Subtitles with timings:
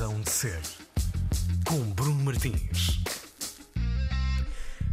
[0.00, 0.62] Razão de Ser,
[1.68, 3.19] com Bruno Martins.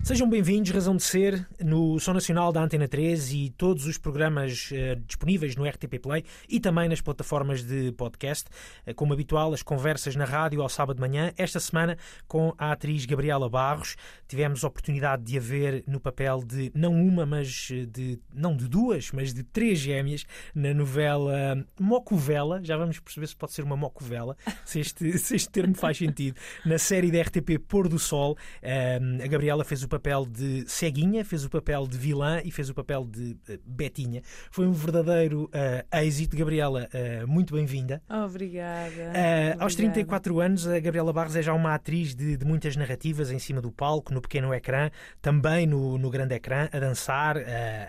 [0.08, 4.72] Sejam bem-vindos, Razão de Ser, no Som Nacional da Antena 3 e todos os programas
[4.72, 8.46] uh, disponíveis no RTP Play e também nas plataformas de podcast.
[8.88, 11.34] Uh, como habitual, as conversas na rádio ao sábado de manhã.
[11.38, 13.98] Esta semana, com a atriz Gabriela Barros,
[14.30, 18.66] tivemos a oportunidade de a ver no papel de não uma, mas de não de
[18.70, 20.24] duas, mas de três gêmeas
[20.56, 22.62] na novela Mocovela.
[22.64, 26.40] Já vamos perceber se pode ser uma Mocovela, se este, se este termo faz sentido.
[26.66, 31.24] Na série da RTP Pôr do Sol, uh, a Gabriela fez o papel de ceguinha,
[31.24, 34.22] fez o papel de vilã e fez o papel de uh, Betinha.
[34.52, 36.36] Foi um verdadeiro uh, êxito.
[36.36, 38.02] Gabriela, uh, muito bem-vinda.
[38.10, 38.88] Obrigada.
[38.88, 39.64] Obrigada.
[39.64, 43.40] Aos 34 anos, a Gabriela Barros é já uma atriz de, de, muitas narrativas em
[43.40, 44.90] cima do palco, no pequeno ecrã,
[45.22, 47.38] também no, no grande ecrã, a dançar,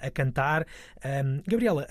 [0.02, 0.66] a cantar.
[1.46, 1.86] Gabriela,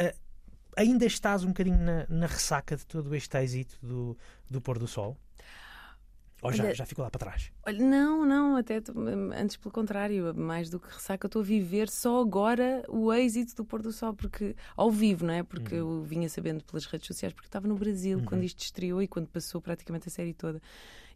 [0.75, 4.17] ainda estás um bocadinho na, na, ressaca de todo este êxito do,
[4.49, 5.17] do pôr do sol?
[6.41, 7.51] Ou já, Olha, já ficou lá para trás?
[7.65, 8.81] Olha, não, não, até
[9.35, 13.55] antes pelo contrário, mais do que ressaca, eu estou a viver só agora o êxito
[13.55, 15.41] do pôr do sol, porque ao vivo, não é?
[15.41, 15.99] Porque uhum.
[15.99, 18.25] eu vinha sabendo pelas redes sociais, porque estava no Brasil uhum.
[18.25, 20.61] quando isto estreou e quando passou praticamente a série toda.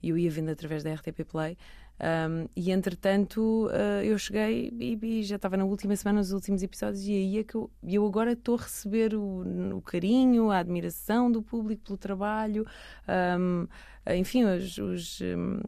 [0.02, 1.56] E eu ia vendo através da RTP Play.
[2.02, 6.64] Um, e entretanto uh, eu cheguei e, e, já estava na última semana, nos últimos
[6.64, 9.44] episódios, e aí é que eu, eu agora estou a receber o,
[9.76, 12.66] o, carinho, a admiração do público pelo trabalho,
[13.40, 13.68] um,
[14.08, 15.60] enfim, os, os, um,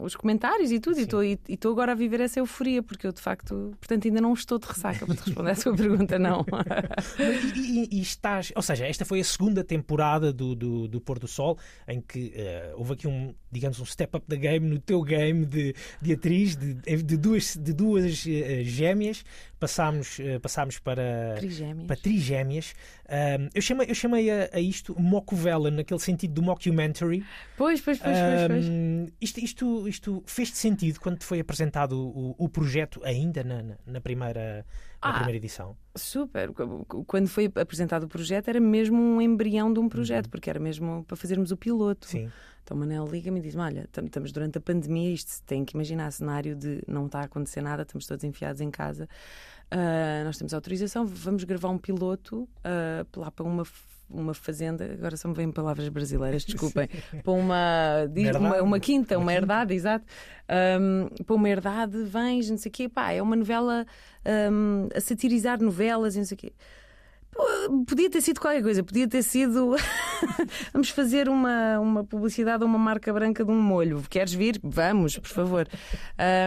[0.00, 0.96] os, comentários e tudo.
[0.96, 1.38] Sim.
[1.48, 4.58] E estou agora a viver essa euforia, porque eu de facto, portanto, ainda não estou
[4.58, 6.44] de ressaca para te responder a sua pergunta, não.
[7.56, 11.28] e, e, estás, ou seja, esta foi a segunda temporada do, do, do Pôr do
[11.28, 15.02] Sol, em que uh, houve aqui um, digamos, um step up da game no teu
[15.02, 19.24] game de de, atriz, de, de, duas, de duas uh, gêmeas,
[19.58, 21.86] passámos, uh, passámos para trigémeas.
[21.86, 22.74] Para trigémeas.
[23.04, 27.24] Uh, eu chamei, eu chamei a, a isto mocovela, naquele sentido do mockumentary.
[27.56, 28.18] Pois, pois, pois.
[28.18, 29.12] pois, pois.
[29.20, 34.00] Isto, isto, isto fez-te sentido quando te foi apresentado o, o projeto, ainda na, na,
[34.00, 34.66] primeira,
[35.02, 35.76] na ah, primeira edição?
[35.94, 36.50] Super.
[37.06, 40.30] Quando foi apresentado o projeto, era mesmo um embrião de um projeto, uhum.
[40.30, 42.06] porque era mesmo para fazermos o piloto.
[42.06, 42.30] Sim.
[42.62, 46.56] Então Manel liga-me e diz: Olha, estamos durante a pandemia, isto tem que imaginar cenário
[46.56, 49.08] de não está a acontecer nada, estamos todos enfiados em casa.
[49.72, 53.64] Uh, nós temos autorização, vamos gravar um piloto uh, lá para uma
[54.08, 56.88] uma fazenda, agora só me vêm palavras brasileiras, desculpem,
[57.22, 58.06] para uma,
[58.38, 59.74] uma, uma, quinta, uma, uma herdade, quinta.
[59.74, 60.06] exato,
[60.80, 63.86] um, para uma herdade, vens, não sei o quê, pá, é uma novela
[64.52, 66.52] um, a satirizar novelas e não sei o quê.
[67.86, 69.74] Podia ter sido qualquer coisa, podia ter sido.
[70.72, 74.02] Vamos fazer uma, uma publicidade a uma marca branca de um molho.
[74.08, 74.60] Queres vir?
[74.62, 75.68] Vamos, por favor.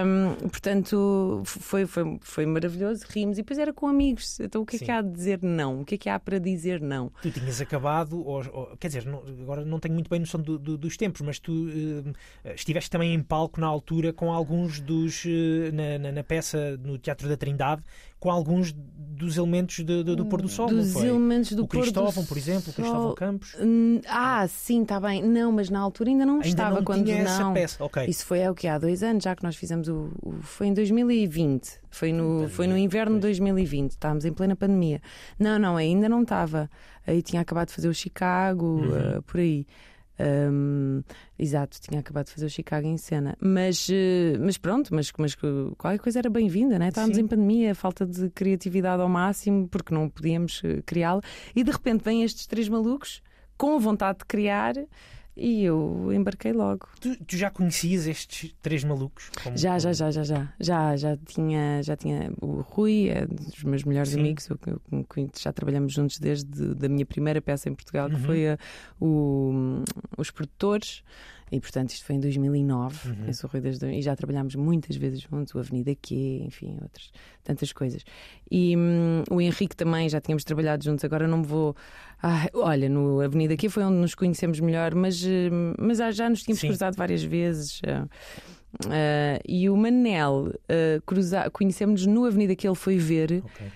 [0.06, 4.40] Um, portanto, foi, foi, foi maravilhoso, rimos e depois era com amigos.
[4.40, 4.86] Então, o que é Sim.
[4.86, 5.82] que há de dizer não?
[5.82, 7.12] O que é que há para dizer não?
[7.22, 10.58] Tu tinhas acabado, ou, ou, quer dizer, não, agora não tenho muito bem noção do,
[10.58, 12.14] do, dos tempos, mas tu uh,
[12.56, 15.26] estiveste também em palco na altura com alguns dos.
[15.26, 17.84] Uh, na, na, na peça no Teatro da Trindade,
[18.20, 18.74] com alguns
[19.18, 22.70] dos elementos de, de, do pôr do sol, dos elementos do o Cristóvão, por exemplo,
[22.70, 23.56] o Cristóvão Campos.
[24.08, 25.24] Ah, sim, está bem.
[25.24, 27.32] Não, mas na altura ainda não ainda estava não quando tinha não.
[27.32, 27.84] Essa peça.
[27.84, 28.06] Okay.
[28.06, 30.68] Isso foi é o que há dois anos já que nós fizemos o, o foi
[30.68, 31.80] em 2020.
[31.90, 33.92] Foi no, foi no inverno de 2020.
[33.92, 35.02] Estávamos em plena pandemia.
[35.40, 36.70] Não, não, ainda não estava.
[37.06, 39.18] Aí tinha acabado de fazer o Chicago, uhum.
[39.18, 39.66] uh, por aí.
[40.20, 41.04] Um,
[41.38, 43.38] exato, tinha acabado de fazer o Chicago em cena.
[43.40, 45.36] Mas, uh, mas pronto, mas, mas
[45.78, 46.90] qualquer coisa era bem-vinda, né?
[46.90, 47.24] Estávamos Sim.
[47.24, 51.22] em pandemia, falta de criatividade ao máximo, porque não podíamos uh, criá-la.
[51.56, 53.22] E de repente vêm estes três malucos
[53.58, 54.76] com vontade de criar
[55.38, 56.88] e eu embarquei logo.
[57.00, 59.30] Tu, tu já conhecias estes três malucos?
[59.44, 63.64] Como, já, já, já, já, já, já, já tinha, já tinha o Rui, é dos
[63.64, 64.20] meus melhores Sim.
[64.20, 64.60] amigos, eu,
[64.92, 68.24] eu, já trabalhamos juntos desde da minha primeira peça em Portugal, que uhum.
[68.24, 68.58] foi a,
[69.00, 69.84] o,
[70.18, 71.04] os produtores.
[71.52, 73.16] E portanto, isto foi em 2009, uhum.
[73.28, 77.12] eu sou Rui desde, e já trabalhámos muitas vezes juntos, o Avenida Q, enfim, outras
[77.42, 78.04] tantas coisas.
[78.52, 81.74] E hum, o Henrique também, já tínhamos trabalhado juntos, agora não me vou.
[82.22, 86.44] Ah, olha, no Avenida Q foi onde nos conhecemos melhor, mas, hum, mas já nos
[86.44, 86.68] tínhamos Sim.
[86.68, 87.82] cruzado várias vezes.
[88.86, 91.50] Uh, e o Manel, uh, cruza...
[91.50, 93.72] conhecemos-nos no Avenida que ele foi ver okay.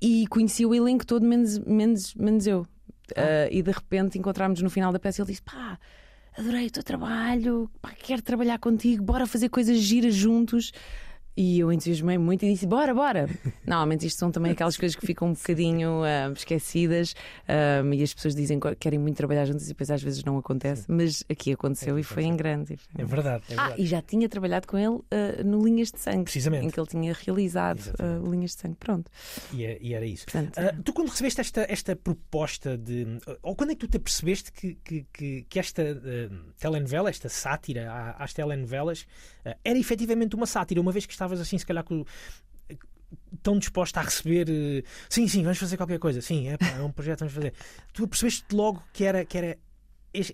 [0.00, 2.60] e conheci o elenco todo, menos, menos, menos eu.
[3.12, 5.78] Uh, e de repente encontramos no final da peça e ele disse: pá
[6.38, 10.72] adorei o teu trabalho, pá, quero trabalhar contigo, bora fazer coisas giras juntos.
[11.38, 13.28] E eu entusiasmei muito e disse: bora, bora!
[13.64, 18.12] Normalmente isto são também aquelas coisas que ficam um bocadinho uh, esquecidas uh, e as
[18.12, 20.94] pessoas dizem que querem muito trabalhar juntas e depois às vezes não acontece, Sim.
[20.94, 22.76] mas aqui aconteceu é e foi em grande.
[22.98, 23.72] É verdade, é verdade.
[23.72, 25.04] Ah, e já tinha trabalhado com ele uh,
[25.44, 26.66] no Linhas de Sangue, Precisamente.
[26.66, 27.82] em que ele tinha realizado
[28.28, 28.76] Linhas de Sangue.
[28.80, 29.08] Pronto.
[29.52, 30.24] E, é, e era isso.
[30.24, 33.06] Portanto, tu, quando recebeste esta, esta proposta de.
[33.44, 35.84] Ou quando é que tu te apercebeste que, que, que, que esta
[36.58, 39.06] telenovela, esta sátira às telenovelas,
[39.64, 42.04] era efetivamente uma sátira, uma vez que estava estavas assim, se calhar, com,
[43.42, 46.82] tão disposta a receber uh, sim, sim, vamos fazer qualquer coisa, sim, é, pá, é
[46.82, 47.52] um projeto, vamos fazer.
[47.92, 49.58] Tu percebeste logo que era, que era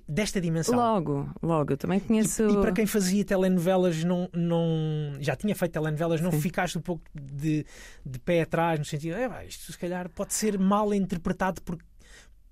[0.09, 0.77] desta dimensão.
[0.77, 2.43] Logo, logo, eu também conheço.
[2.45, 6.41] E, e, para quem fazia telenovelas, não, não, já tinha feito telenovelas, não Sim.
[6.41, 7.67] ficaste um pouco de,
[8.05, 11.61] de pé atrás, no sentido, é, isto se calhar pode ser mal interpretado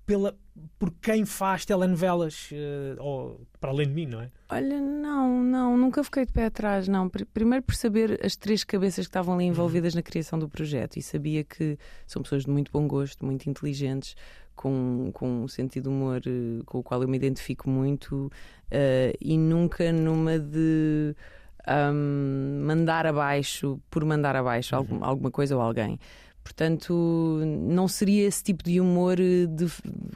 [0.05, 0.35] pela,
[0.77, 4.29] por quem faz telenovelas, uh, ou para além de mim, não é?
[4.49, 7.09] Olha, não, não, nunca fiquei de pé atrás, não.
[7.33, 9.99] Primeiro por saber as três cabeças que estavam ali envolvidas uhum.
[9.99, 14.15] na criação do projeto e sabia que são pessoas de muito bom gosto, muito inteligentes,
[14.55, 19.17] com, com um sentido de humor uh, com o qual eu me identifico muito uh,
[19.19, 21.15] e nunca numa de.
[21.65, 24.99] Um, mandar abaixo por mandar abaixo uhum.
[25.01, 25.97] alguma coisa ou alguém.
[26.43, 29.65] Portanto, não seria esse tipo de humor eh, de,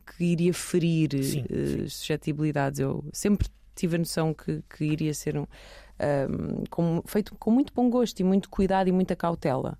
[0.05, 2.79] que iria ferir sim, uh, suscetibilidades.
[2.79, 7.71] Eu sempre tive a noção que, que iria ser um, um, com, feito com muito
[7.73, 9.77] bom gosto e muito cuidado e muita cautela.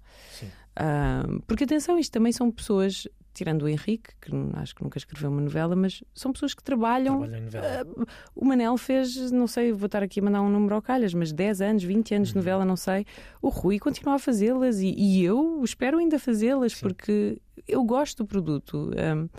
[0.79, 3.07] Um, porque atenção, isto também são pessoas
[3.38, 7.22] tirando o Henrique, que acho que nunca escreveu uma novela, mas são pessoas que trabalham.
[7.22, 8.06] Uh,
[8.36, 11.31] o Manel fez, não sei, vou estar aqui a mandar um número ao calhas, mas
[11.31, 12.34] 10 anos, 20 anos uhum.
[12.34, 13.06] de novela, não sei.
[13.42, 17.38] O Rui continua a fazê-las e, e, eu espero ainda fazê-las, porque
[17.68, 18.92] eu gosto do produto.
[18.95, 19.30] Um,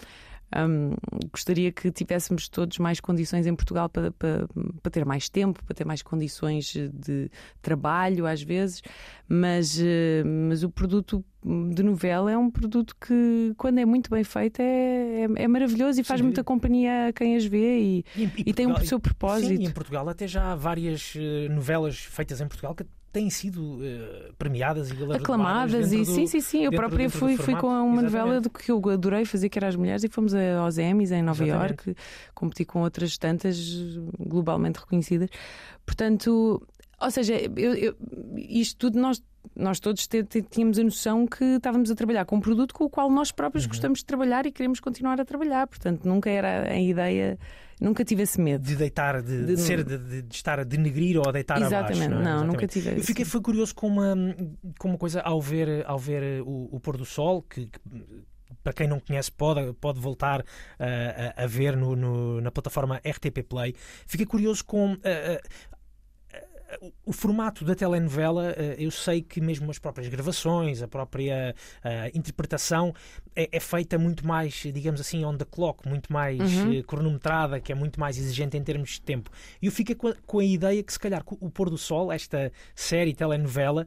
[0.56, 0.93] um,
[1.31, 4.49] gostaria que tivéssemos todos mais condições em Portugal para, para,
[4.83, 7.31] para, ter mais tempo, para ter mais condições de
[7.61, 8.83] trabalho, às vezes,
[9.29, 11.25] mas, eh, mas o produto
[11.71, 16.00] de novela é um produto que, quando é muito bem feito, é, é, é maravilhoso
[16.00, 16.25] e faz sim.
[16.25, 19.49] muita companhia a quem as vê e, e, e, e tem o seu propósito.
[19.49, 23.31] Sim, e em Portugal até já há várias eh, novelas feitas em Portugal que têm
[23.31, 26.64] sido uh, premiadas e aclamadas e do, sim, sim, sim.
[26.64, 28.02] Eu própria fui, fui com uma Exatamente.
[28.05, 31.22] novela do que eu adorei fazer, que era As Mulheres, e fomos aos Emmys em
[31.22, 31.94] Nova York,
[32.34, 33.58] competi com outras tantas
[34.19, 35.28] globalmente reconhecidas.
[35.84, 36.62] Portanto,
[37.00, 37.96] ou seja, eu, eu,
[38.37, 39.22] isto tudo nós
[39.56, 40.06] nós todos
[40.50, 43.64] tínhamos a noção que estávamos a trabalhar com um produto com o qual nós próprios
[43.64, 43.70] uhum.
[43.70, 45.66] gostamos de trabalhar e queremos continuar a trabalhar.
[45.66, 47.38] Portanto, nunca era a ideia
[47.80, 48.64] Nunca tive esse medo.
[48.64, 49.54] De deitar, de, de...
[49.54, 51.92] de ser, de, de, estar a denegrir ou a deitar Exatamente.
[51.92, 52.00] abaixo.
[52.00, 52.08] Não, é?
[52.08, 52.52] não Exatamente.
[52.52, 54.14] nunca tive Eu fiquei foi curioso com uma,
[54.78, 57.80] com uma coisa ao ver, ao ver o, o pôr do sol, que, que
[58.62, 60.44] para quem não conhece, pode, pode voltar uh,
[61.36, 63.75] a, a, ver no, no, na plataforma RTP Play.
[64.06, 64.92] Fiquei curioso com.
[64.92, 65.77] Uh, uh,
[67.05, 71.55] o formato da telenovela, eh, eu sei que mesmo as próprias gravações, a própria
[71.85, 72.94] uh, interpretação
[73.35, 76.79] é, é, feita muito mais, digamos assim, on the clock, muito mais uhum.
[76.79, 79.31] uh, cronometrada, que é muito mais exigente em termos de tempo.
[79.62, 82.12] E eu fico com a, com a ideia que, se calhar, o Pôr do Sol,
[82.12, 83.87] esta série telenovela,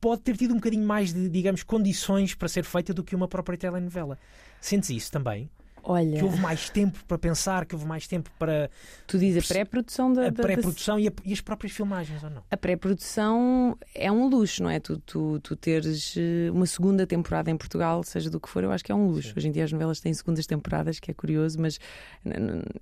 [0.00, 3.28] pode ter tido um bocadinho mais de, digamos, condições para ser feita do que uma
[3.28, 4.18] própria telenovela.
[4.60, 5.50] Sentes isso também?
[5.82, 6.18] Olha...
[6.18, 8.70] Que houve mais tempo para pensar, que houve mais tempo para.
[9.06, 10.28] Tu dizes a pré-produção da.
[10.28, 11.02] A pré-produção da...
[11.02, 12.42] e, e, as próprias filmagens, ou não?
[12.50, 14.78] A pré-produção é um luxo, não é?
[14.78, 18.70] Tu, tu, tu teres eh, uma segunda temporada em Portugal, seja do que for, eu
[18.70, 19.28] acho que é um luxo.
[19.30, 19.34] Sim.
[19.36, 21.78] Hoje em dia as novelas têm segundas temporadas, que é curioso, mas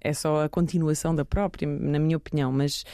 [0.01, 2.53] é só a continuação da própria, na minha opinião.
[2.53, 2.85] Mas.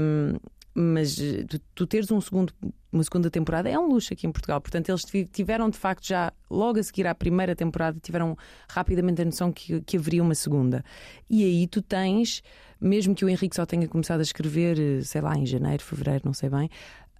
[0.00, 0.38] Um,
[0.74, 2.52] mas eh, tu, tu teres um segundo,
[2.90, 4.60] uma segunda temporada é um luxo aqui em Portugal.
[4.60, 8.36] Portanto, eles tiveram de facto já, logo a seguir à primeira temporada, tiveram
[8.68, 10.84] rapidamente a noção que, que haveria uma segunda.
[11.28, 12.42] E aí tu tens,
[12.80, 16.22] mesmo que o Henrique só tenha começado a escrever, eh, sei lá, em janeiro, fevereiro,
[16.24, 16.70] não sei bem,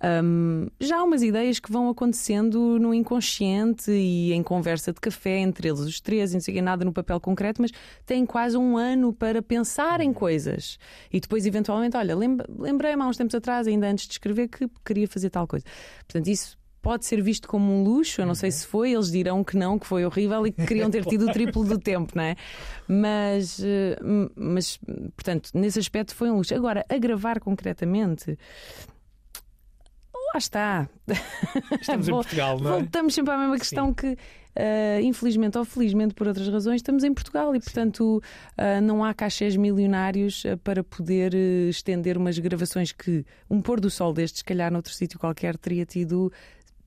[0.03, 5.39] um, já há umas ideias que vão acontecendo no inconsciente e em conversa de café
[5.39, 7.71] entre eles os três, não sei nada no papel concreto, mas
[8.05, 10.79] têm quase um ano para pensar em coisas.
[11.13, 15.07] E depois, eventualmente, olha, lembrei-me há uns tempos atrás, ainda antes de escrever, que queria
[15.07, 15.65] fazer tal coisa.
[16.07, 19.45] Portanto, isso pode ser visto como um luxo, eu não sei se foi, eles dirão
[19.45, 22.25] que não, que foi horrível e que queriam ter tido o triplo do tempo, não
[22.25, 22.37] é?
[22.89, 23.97] Mas, eh,
[24.35, 24.79] mas,
[25.15, 26.53] portanto, nesse aspecto foi um luxo.
[26.55, 28.37] Agora, a gravar concretamente,
[30.33, 30.89] lá está.
[31.81, 32.79] Estamos em Portugal, não é?
[32.79, 33.95] Voltamos sempre à mesma questão Sim.
[33.95, 34.19] que.
[34.55, 38.23] Uh, infelizmente ou felizmente por outras razões, estamos em Portugal e, portanto,
[38.59, 41.33] uh, não há cachês milionários uh, para poder
[41.71, 45.87] estender umas gravações que um pôr do sol destes, se calhar, noutro sítio qualquer, teria
[45.87, 46.31] tido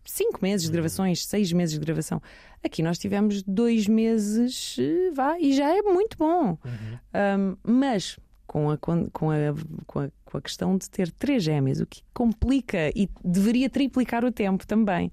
[0.04, 0.74] cinco meses de uhum.
[0.74, 2.22] gravações, seis meses de gravação.
[2.64, 4.78] Aqui nós tivemos dois meses,
[5.16, 6.60] vá, e já é muito bom.
[6.64, 7.00] Uhum.
[7.16, 8.20] Um, mas
[8.56, 8.96] com a, com,
[9.32, 9.36] a,
[9.86, 14.24] com, a, com a questão de ter três gêmeas, o que complica e deveria triplicar
[14.24, 15.12] o tempo também.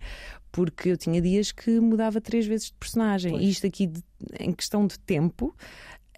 [0.53, 3.33] Porque eu tinha dias que mudava três vezes de personagem.
[3.33, 3.43] Pois.
[3.43, 4.01] E isto aqui, de,
[4.39, 5.57] em questão de tempo,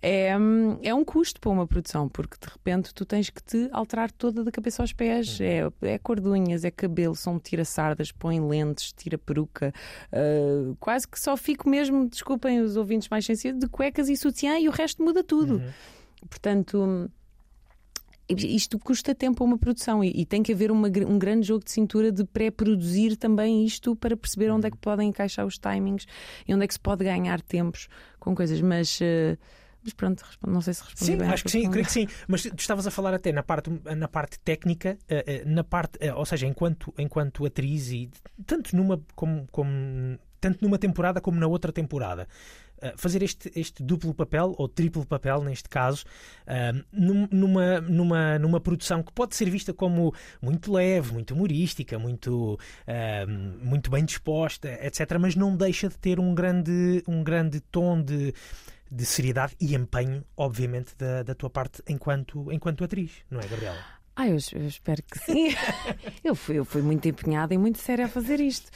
[0.02, 0.36] é,
[0.82, 4.44] é um custo para uma produção, porque de repente tu tens que te alterar toda
[4.44, 5.40] da cabeça aos pés.
[5.40, 5.46] Uhum.
[5.80, 9.72] É, é cor de unhas, é cabelo, são tira-sardas, põe lentes, tira peruca.
[10.12, 14.58] Uh, quase que só fico mesmo, desculpem os ouvintes mais sensíveis, de cuecas e sutiã
[14.58, 15.54] e o resto muda tudo.
[15.54, 15.70] Uhum.
[16.28, 17.10] Portanto
[18.28, 21.64] isto custa tempo a uma produção e, e tem que haver uma, um grande jogo
[21.64, 26.06] de cintura de pré-produzir também isto para perceber onde é que podem encaixar os timings
[26.48, 27.88] e onde é que se pode ganhar tempos
[28.18, 28.60] com coisas.
[28.60, 29.00] Mas.
[29.00, 29.36] Uh,
[29.84, 31.28] mas pronto, não sei se respondi sim, bem.
[31.28, 32.08] Acho que sim, creio que sim.
[32.26, 35.98] Mas tu estavas a falar até na parte, na parte técnica, eh, eh, na parte,
[36.12, 38.10] ou seja, enquanto, enquanto atriz e
[38.46, 42.26] tanto numa como, como tanto numa temporada como na outra temporada.
[42.96, 46.04] Fazer este, este duplo papel, ou triplo papel neste caso,
[46.92, 52.58] numa, numa, numa produção que pode ser vista como muito leve, muito humorística, muito,
[53.62, 58.34] muito bem disposta, etc., mas não deixa de ter um grande, um grande tom de
[58.90, 63.78] de seriedade e empenho, obviamente, da, da tua parte enquanto, enquanto atriz, não é, Gabriela?
[64.14, 65.48] Ah, eu, eu espero que sim.
[66.22, 68.70] eu, fui, eu fui muito empenhada e muito séria a fazer isto.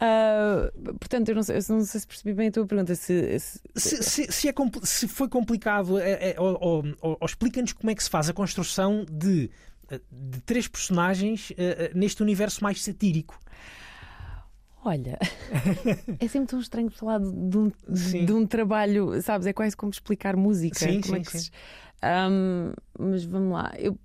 [0.00, 2.94] Uh, portanto, eu não, sei, eu não, sei, se percebi bem a tua pergunta.
[2.94, 3.60] Se, se...
[3.74, 8.02] se, se, é, se foi complicado, é, é, ou, ou, ou explica-nos como é que
[8.02, 9.50] se faz a construção de,
[10.10, 13.40] de três personagens uh, neste universo mais satírico.
[14.84, 15.18] Olha,
[16.20, 17.72] é sempre tão estranho falar de um,
[18.24, 19.48] de um trabalho, sabes?
[19.48, 20.78] É quase como explicar música.
[20.78, 21.38] Sim, como sim, é que sim.
[21.40, 21.50] Se...
[22.30, 23.72] Um, mas vamos lá.
[23.76, 23.98] Eu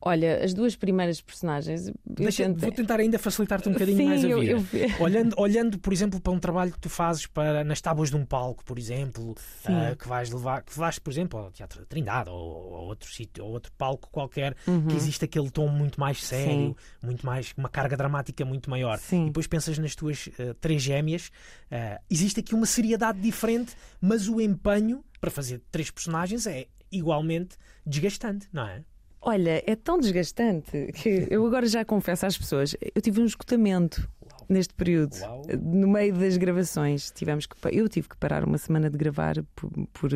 [0.00, 1.90] Olha, as duas primeiras personagens.
[2.06, 2.60] Deixa, tentei...
[2.60, 4.52] Vou tentar ainda facilitar-te um bocadinho Sim, mais a vida.
[4.52, 5.00] Eu, eu...
[5.00, 8.24] Olhando, olhando, por exemplo, para um trabalho que tu fazes para, nas tábuas de um
[8.24, 12.30] palco, por exemplo, uh, que vais levar, que vais, por exemplo, ao Teatro da Trindade
[12.30, 14.86] ou, ou outro sítio, ou outro palco qualquer, uhum.
[14.86, 17.06] que existe aquele tom muito mais sério, Sim.
[17.06, 18.98] muito mais, uma carga dramática muito maior.
[18.98, 19.24] Sim.
[19.24, 21.28] E depois pensas nas tuas uh, três gêmeas,
[21.72, 27.56] uh, existe aqui uma seriedade diferente, mas o empenho para fazer três personagens é igualmente
[27.84, 28.84] desgastante, não é?
[29.20, 34.08] Olha, é tão desgastante que eu agora já confesso às pessoas, eu tive um esgotamento
[34.48, 35.14] neste período.
[35.20, 35.42] Uau.
[35.62, 39.70] No meio das gravações, tivemos que, eu tive que parar uma semana de gravar por,
[39.92, 40.10] por,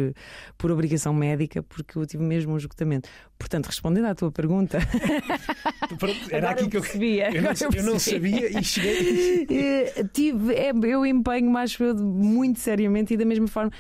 [0.57, 3.09] por, obrigação médica, porque eu tive mesmo um esgotamento.
[3.39, 4.79] Portanto, respondendo à tua pergunta.
[6.31, 7.35] Era aqui que eu percebia.
[7.35, 9.47] Eu, não, eu, eu não sabia e cheguei.
[9.53, 13.71] Eh, tive, é, eu empenho mais muito seriamente e da mesma forma.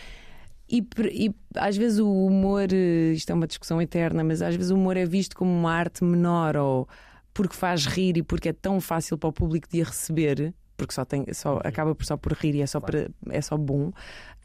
[0.73, 4.71] E, e, às vezes o humor, eh, isto é uma discussão eterna, mas às vezes
[4.71, 6.89] o humor é visto como uma arte menor ou
[7.35, 10.95] porque faz rir e porque é tão fácil para o público de a receber, porque
[10.95, 11.61] só tem, só, uhum.
[11.63, 13.93] acaba por só por rir e é só, para, é só bom.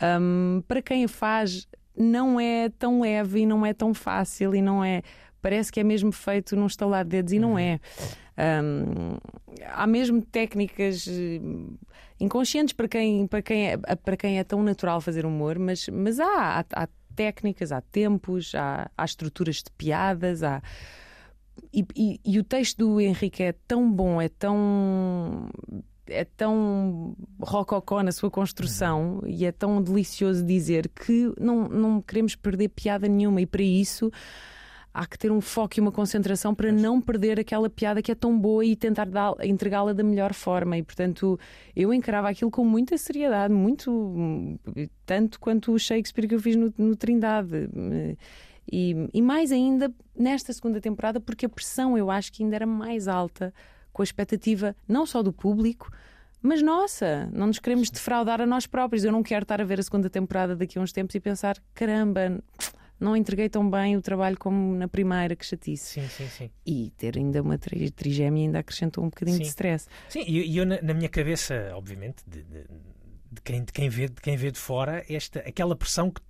[0.02, 1.66] Um, para quem a faz,
[1.98, 5.04] não é tão leve e não é tão fácil e não é.
[5.42, 7.60] Parece que é mesmo feito num estalar de dedos e não uhum.
[7.60, 7.80] é.
[8.38, 9.18] Um,
[9.66, 11.42] há mesmo técnicas eh,
[12.20, 16.20] inconscientes para quem, para, quem é, para quem é tão natural fazer humor, mas, mas
[16.20, 20.62] há, há, há técnicas, há tempos, há, há estruturas de piadas, há.
[21.74, 25.50] E, e, e, o texto do Henrique é tão bom, é tão.
[26.10, 29.28] É tão rococó na sua construção uhum.
[29.28, 34.10] e é tão delicioso dizer que não, não queremos perder piada nenhuma, e para isso
[34.98, 38.16] há que ter um foco e uma concentração para não perder aquela piada que é
[38.16, 39.08] tão boa e tentar
[39.44, 40.76] entregá-la da melhor forma.
[40.76, 41.40] E, portanto,
[41.76, 44.60] eu encarava aquilo com muita seriedade, muito
[45.06, 47.70] tanto quanto o Shakespeare que eu fiz no, no Trindade.
[48.72, 52.66] E, e mais ainda nesta segunda temporada, porque a pressão eu acho que ainda era
[52.66, 53.54] mais alta,
[53.94, 55.92] com a expectativa não só do público,
[56.42, 59.04] mas nossa, não nos queremos defraudar a nós próprios.
[59.04, 61.56] Eu não quero estar a ver a segunda temporada daqui a uns tempos e pensar:
[61.76, 62.42] caramba,
[63.00, 66.02] não entreguei tão bem o trabalho como na primeira, que chatice.
[66.02, 66.50] Sim, sim, sim.
[66.66, 69.44] E ter ainda uma trigémea ainda acrescentou um bocadinho sim.
[69.44, 69.88] de stress.
[70.10, 72.64] Sim, e eu, eu, na, na, minha cabeça, obviamente, de, de,
[73.32, 76.22] de, quem, de, quem vê, de quem vê de fora, esta, aquela pressão que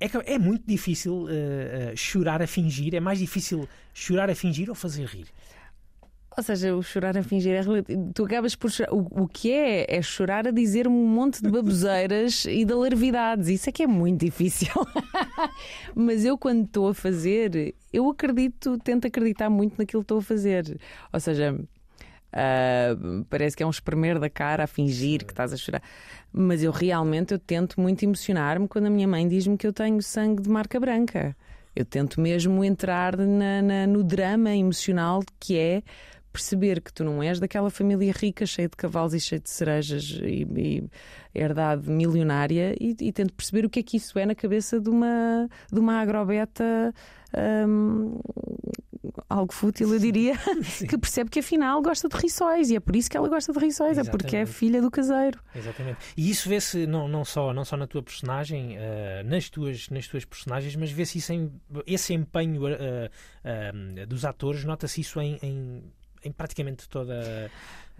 [0.00, 2.94] é, é muito difícil uh, uh, chorar a fingir.
[2.94, 5.26] É mais difícil chorar a fingir ou fazer rir?
[6.36, 7.62] Ou seja, o chorar a fingir é
[8.12, 8.92] Tu acabas por chorar.
[8.92, 9.86] O, o que é?
[9.88, 13.48] É chorar a dizer um monte de baboseiras e de alarvidades.
[13.48, 14.68] Isso é que é muito difícil.
[15.96, 20.22] Mas eu, quando estou a fazer, eu acredito, tento acreditar muito naquilo que estou a
[20.22, 20.78] fazer.
[21.10, 25.56] Ou seja, uh, parece que é um espremer da cara a fingir que estás a
[25.56, 25.82] chorar.
[26.30, 30.02] Mas eu realmente eu tento muito emocionar-me quando a minha mãe diz-me que eu tenho
[30.02, 31.34] sangue de marca branca.
[31.74, 35.82] Eu tento mesmo entrar na, na, no drama emocional que é
[36.36, 40.18] perceber que tu não és daquela família rica, cheia de cavalos e cheia de cerejas
[40.22, 40.90] e, e
[41.34, 44.90] herdade milionária, e, e tento perceber o que é que isso é na cabeça de
[44.90, 46.92] uma, de uma agrobeta.
[47.66, 48.20] hum,
[49.28, 50.34] algo fútil, eu diria,
[50.88, 53.58] que percebe que afinal gosta de riçóis e é por isso que ela gosta de
[53.58, 54.58] riçóis, é porque é Exatamente.
[54.58, 55.40] filha do caseiro.
[55.54, 55.98] Exatamente.
[56.16, 60.06] E isso vê-se não, não, só, não só na tua personagem, eh, nas, tuas, nas
[60.06, 61.52] tuas personagens, mas vê-se isso em,
[61.86, 63.10] esse empenho eh,
[63.44, 65.82] eh, dos atores, nota-se isso em, em,
[66.26, 67.50] em praticamente toda.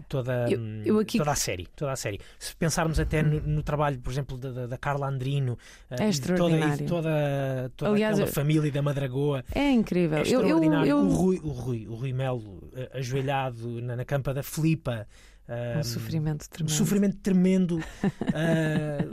[0.07, 2.19] Toda, Eu- hum, eu aqui- toda a série, toda a série.
[2.37, 5.57] Se pensarmos até no, no trabalho, por exemplo, da, da- Carla Andrino,
[5.89, 6.77] É de toda, extraordinário.
[6.77, 10.19] de toda, toda Aliás, aquela família da Madragoa, É incrível.
[10.19, 10.87] é eu, eu, extraordinário.
[10.87, 15.07] eu- O, Rui, o, Rui, o Rui Melo, eh, ajoelhado na, na campa da Flipa,
[15.49, 16.71] um hum, sofrimento um tremendo.
[16.73, 17.79] sofrimento tremendo
[18.33, 19.07] ah,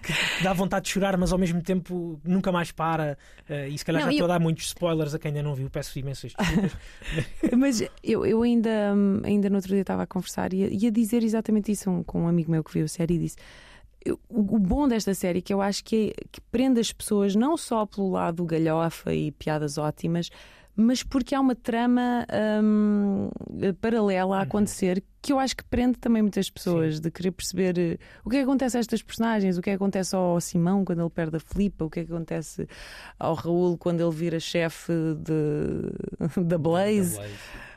[0.00, 3.18] que dá vontade de chorar, mas ao mesmo tempo nunca mais para.
[3.48, 5.42] ah, e se calhar Não, já eu- estou a dar muitos spoilers a quem ainda
[5.42, 6.72] não viu, peço imensas desculpas.
[7.56, 10.86] Mas eu, eu ainda, hum, ainda no outro dia estava a conversar e a, e
[10.86, 13.36] a dizer exatamente isso um- com um amigo meu que viu a série e disse.
[14.04, 16.92] eu- O, o bom desta série é que eu acho que, é- que prende as
[16.92, 20.30] pessoas não só pelo lado galhofa e piadas ótimas,
[20.74, 22.26] mas porque há uma trama
[22.62, 23.28] hum,
[23.80, 27.98] paralela a acontecer que eu acho que prende também muitas pessoas de querer perceber eh,
[28.24, 30.84] o que é que acontece a estas personagens, o que é que acontece ao Simão
[30.84, 32.66] quando ele perde a Filipa, o que é que acontece
[33.20, 37.20] ao Raul quando ele vira chefe de, da Blaze.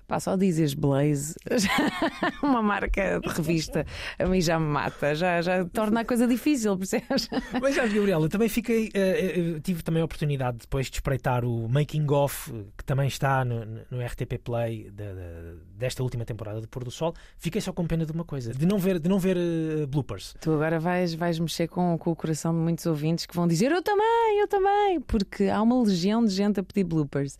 [0.08, 1.36] Pá, só dizes Blaze,
[2.44, 3.86] uma marca de revista,
[4.20, 7.28] a mim já me mata, já, já torna a coisa difícil, percebes?
[7.60, 8.92] Mas Gabriela, também fiquei.
[8.94, 13.66] eh, tive também a oportunidade depois de espreitar o Making Off, que também está no,
[13.90, 17.14] no RTP Play da- da- desta última temporada de Pôr do Sol.
[17.38, 20.36] Fiquei só com pena de uma coisa, de não ver, de não ver eh, bloopers.
[20.40, 23.72] Tu agora vais, vais mexer com, com o coração de muitos ouvintes que vão dizer
[23.72, 27.38] eu também, eu também, porque há uma legião de gente a pedir bloopers.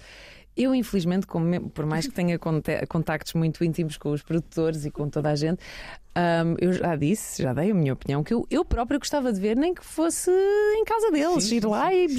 [0.58, 2.40] Eu, infelizmente, como por mais que tenha
[2.88, 5.60] contactos muito íntimos com os produtores e com toda a gente,
[6.16, 9.40] hum, eu já disse, já dei a minha opinião, que eu, eu própria gostava de
[9.40, 12.16] ver, nem que fosse em casa deles, Sim, ir lá sim, e sim.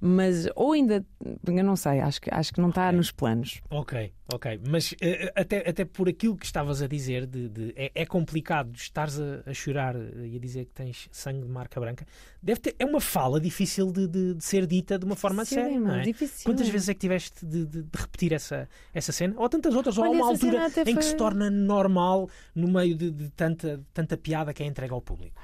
[0.00, 1.04] Mas, ou ainda,
[1.46, 2.96] eu não sei, acho que, acho que não está Ok.
[2.96, 3.60] nos planos.
[3.68, 4.60] Ok, ok.
[4.68, 8.72] Mas eh, até, até por aquilo que estavas a dizer, de, de- é, é complicado
[8.76, 12.06] estares a, a chorar e a dizer que tens sangue de marca branca.
[12.40, 15.80] Deve ter, é uma fala difícil de, de- de ser dita de uma forma séria,
[15.80, 16.02] não é?
[16.02, 16.44] Difícil.
[16.44, 19.34] Quantas vezes é que tiveste de, repetir essa, essa cena?
[19.36, 22.68] Ou tantas outras, ou há Olha, uma altura em que foi- se torna normal no
[22.68, 25.40] meio de, de tanta, tanta piada que é entregue ao público.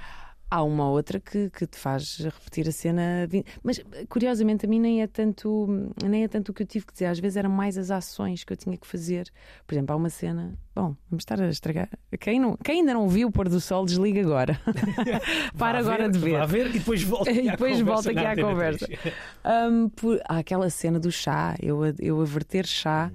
[0.51, 3.29] Há uma outra que, que te faz repetir a cena.
[3.63, 5.67] Mas curiosamente a mim nem é tanto
[6.05, 8.45] nem é tanto o que eu tive que dizer, às vezes eram mais as ações
[8.45, 9.29] que eu tinha que fazer.
[9.67, 10.57] Por exemplo, há uma cena.
[10.75, 11.89] Bom, vamos estar a estragar.
[12.21, 14.61] Quem, não, quem ainda não viu o pôr do sol, desliga agora.
[15.59, 16.39] Para Vá agora de ver.
[16.39, 18.87] Vá ver e depois volta aqui E à depois conversa volta aqui na à conversa.
[18.87, 19.15] 3.
[19.45, 23.11] Hum, por- há aquela cena do chá, eu a, eu a verter chá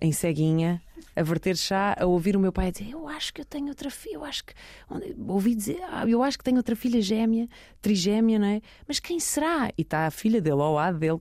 [0.00, 0.80] em ceguinha,
[1.14, 3.90] a verter chá, a ouvir o meu pai dizer: Eu acho que eu tenho outra
[3.90, 4.54] filha, eu acho que.
[4.90, 7.48] onde- Ouvi dizer, "Ah, eu acho que tenho outra filha gêmea,
[7.80, 8.60] trigêmea, não é?
[8.86, 9.70] Mas quem será?
[9.76, 11.20] E está a filha dele ao lado dele.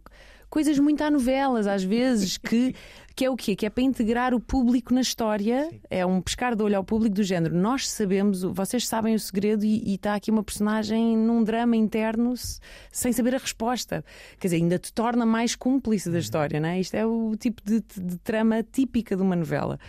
[0.51, 2.75] Coisas muito à novelas, às vezes, que,
[3.15, 3.55] que é o quê?
[3.55, 5.71] Que é para integrar o público na história.
[5.89, 7.55] É um pescar de olho ao público do género.
[7.55, 12.35] Nós sabemos, vocês sabem o segredo e, e está aqui uma personagem num drama interno
[12.35, 12.59] se-
[12.91, 14.03] sem saber a resposta.
[14.39, 16.79] Quer dizer, ainda te torna mais cúmplice da história, não é?
[16.81, 19.79] Isto é o tipo de, de trama típica de uma novela.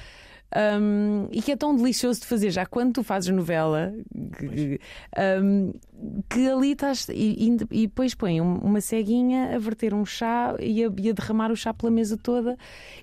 [0.55, 3.95] Um, e que é tão delicioso de fazer já quando tu fazes novela
[4.39, 4.79] que,
[5.43, 5.73] um,
[6.29, 10.85] que ali estás e, e- depois põe um- uma ceguinha a verter um chá e
[10.85, 12.57] a, e a derramar o chá pela mesa toda.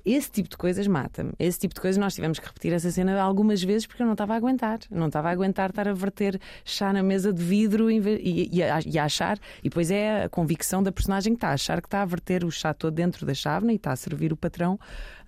[0.05, 1.31] Esse tipo de coisas mata-me.
[1.39, 4.13] Esse tipo de coisas nós tivemos que repetir essa cena algumas vezes porque eu não
[4.13, 4.79] estava a aguentar.
[4.91, 8.79] Não estava a aguentar estar a verter chá na mesa de vidro e, e a,
[8.85, 9.39] e a achar.
[9.63, 12.43] E depois é a convicção da personagem que está a achar que está a verter
[12.45, 14.79] o chá todo dentro da chávena e está a servir o patrão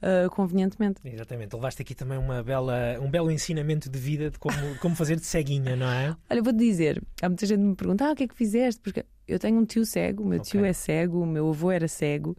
[0.01, 0.99] ah, convenientemente.
[1.05, 5.15] Exatamente, levaste aqui também uma bela, um belo ensinamento de vida de como, como fazer
[5.17, 6.15] de ceguinha, não é?
[6.29, 8.81] Olha, vou-te dizer, há muita gente que me pergunta: ah, o que é que fizeste?
[8.81, 10.69] Porque eu tenho um tio cego, o meu tio Ok.
[10.69, 12.35] é cego, o meu avô era cego.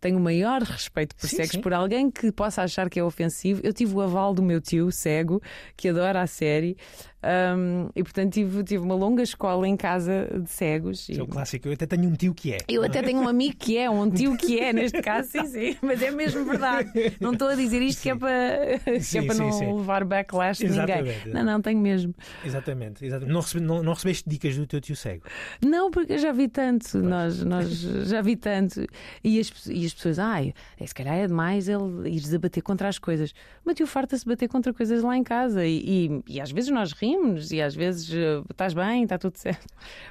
[0.00, 1.60] Tenho o maior respeito por Sim, cegos, sim.
[1.60, 3.60] por alguém que possa achar que é ofensivo.
[3.64, 5.42] Eu tive o aval do meu tio cego,
[5.76, 6.76] que adora a série,
[7.22, 11.08] hum, e portanto tive, tive uma longa escola em casa de cegos.
[11.10, 11.68] É o clássico.
[11.68, 12.58] Eu até tenho um tio que é.
[12.68, 15.76] eu até tenho um amigo que é, um tio que é, neste caso, sim, sim,
[15.82, 16.90] mas é mesmo verdade.
[17.20, 19.72] Não estou a dizer isto que é para, que é Sim, para sim, não sim.
[19.76, 21.02] levar backlash de ninguém.
[21.32, 22.14] Não, não, tenho mesmo.
[22.44, 23.32] Exatamente, exatamente.
[23.32, 25.24] Não, recebi- não- não recebeste dicas do teu tio cego.
[25.64, 27.68] Não, porque eu já vi tanto, nós, nós
[28.08, 28.84] já vi tanto.
[29.22, 32.88] E as, e as pessoas, ai, é, se calhar é demais ele ir debater contra
[32.88, 33.30] as coisas.
[33.64, 35.64] O meu tio farta-se bater contra coisas lá em casa.
[35.66, 35.82] E,
[36.26, 37.07] e, e às vezes nós rimos,
[37.52, 39.66] e às vezes eh, estás bem, está tudo certo.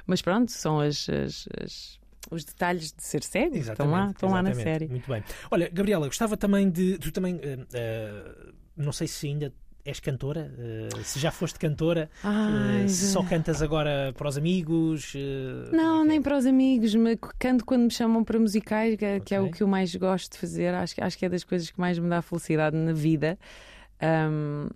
[0.06, 1.98] Mas pronto, são as, as, as,
[2.30, 3.46] os detalhes de ser cego.
[3.56, 4.88] Estão Exatamente, lá, estão lá na série.
[4.88, 5.22] Muito bem.
[5.50, 6.98] Olha, Gabriela, gostava também de.
[6.98, 7.38] Tu também.
[7.42, 8.32] eh, eh,
[8.76, 9.52] não sei se ainda
[9.84, 14.36] és cantora, eh, se já foste cantora, Ai, eh, se só cantas agora para os
[14.36, 15.14] amigos.
[15.16, 18.96] eh, Não, é nem que para os amigos, mas canto quando me chamam para musicais,
[18.96, 20.74] que é, que é o que eu mais gosto de fazer.
[20.74, 23.38] Acho, que- acho que é das coisas que mais me dá felicidade na vida.
[24.00, 24.68] Ahm,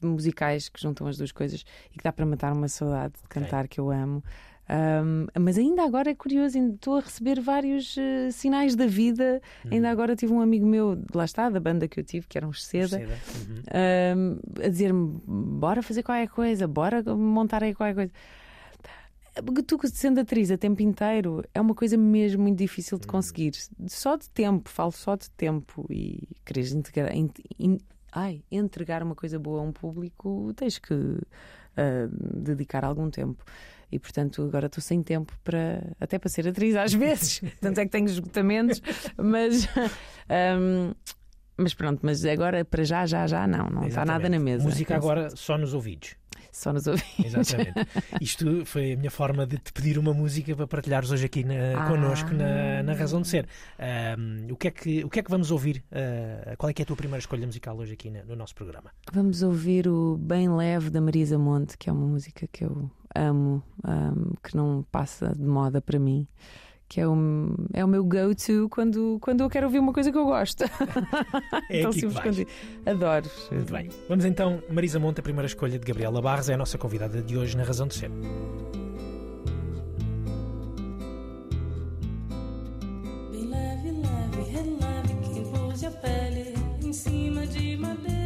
[0.00, 3.68] musicais que juntam as duas coisas e que dá para matar uma saudade de cantar
[3.68, 4.22] que eu amo.
[4.68, 9.42] Ahm, mas ainda agora é curioso, ainda estou a receber vários eh, sinais da vida.
[9.66, 9.70] Hum.
[9.72, 12.46] Ainda agora tive um amigo meu, lá está, da banda que eu tive, que era
[12.46, 12.52] um?
[12.52, 12.98] Seda.
[12.98, 13.62] Uhum.
[13.72, 18.12] Ahm, a dizer-me: bora fazer qualquer coisa, bora montar aí qualquer coisa.
[19.66, 23.52] Tu, sendo atriz a tempo inteiro, é uma coisa mesmo muito difícil de conseguir.
[23.88, 25.86] Só de tempo, falo só de tempo.
[25.90, 27.80] E queres integrar, in- in-
[28.12, 30.94] ai, entregar uma coisa boa a um público, tens que
[31.76, 33.42] ah, dedicar algum tempo.
[33.90, 37.42] E portanto, agora estou sem tempo para até para ser atriz às vezes.
[37.60, 38.80] Tanto é que tenho esgotamentos,
[39.16, 39.68] mas.
[40.28, 40.92] ahm,
[41.56, 44.64] mas pronto, mas agora para já, já, já não, não está nada na mesa.
[44.64, 46.16] Música agora só nos ouvidos.
[46.52, 47.24] Só nos ouvidos.
[47.24, 47.72] Exatamente.
[48.20, 51.54] Isto foi a minha forma de te pedir uma música para partilhares hoje aqui na,
[51.82, 51.88] Ah.
[51.88, 53.48] connosco na, na Razão de Ser.
[53.78, 55.82] Ahm, o, que é que, o que é que vamos ouvir?
[55.90, 58.54] Ah, qual é que é a tua primeira escolha musical hoje aqui na- no nosso
[58.54, 58.90] programa?
[59.12, 63.62] Vamos ouvir o Bem Leve da Marisa Monte, que é uma música que eu amo,
[63.82, 66.28] ahm, que não passa de moda para mim.
[66.92, 67.16] Que é o,
[67.72, 70.64] é o meu go-to quando, quando eu quero ouvir uma coisa que eu gosto.
[71.70, 72.46] É Tão aqui que simples isso.
[72.84, 73.30] Adoro.
[73.50, 73.88] Muito bem.
[74.10, 77.38] Vamos então, Marisa Monte, a primeira escolha de Gabriela Barros, é a nossa convidada de
[77.38, 78.10] hoje na Razão de Ser.
[83.30, 88.21] Bem leve, leve, releve, pôs a pele em cima de madeira,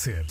[0.00, 0.24] Ser.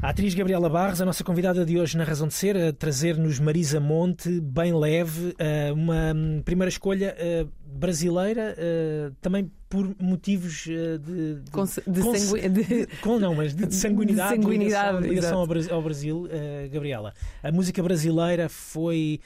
[0.00, 3.38] A atriz Gabriela Barros, a nossa convidada de hoje na Razão de Ser, a trazer-nos
[3.40, 5.34] Marisa Monte, bem leve,
[5.74, 12.02] uma hum, primeira escolha eh, brasileira, eh, também por motivos eh, de, de, Com- de
[12.18, 15.38] sangui- de- com- não, mas de, de sanguinidade, De sanguinidade, ligação, ligação exato.
[15.40, 16.28] ao, Bras- ao Brasil,
[16.72, 17.12] Gabriela.
[17.42, 19.20] A música brasileira foi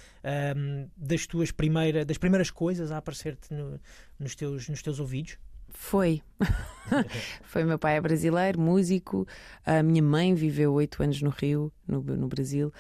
[0.57, 3.79] hum, das tuas primeiras, das primeiras coisas a aparecer-te no-
[4.19, 5.37] nos, teus, nos teus ouvidos?
[5.79, 6.23] Foi.
[7.45, 7.65] Foi.
[7.65, 9.27] Meu pai é brasileiro, músico.
[9.65, 12.73] A minha mãe viveu oito anos no Rio, no, no Brasil.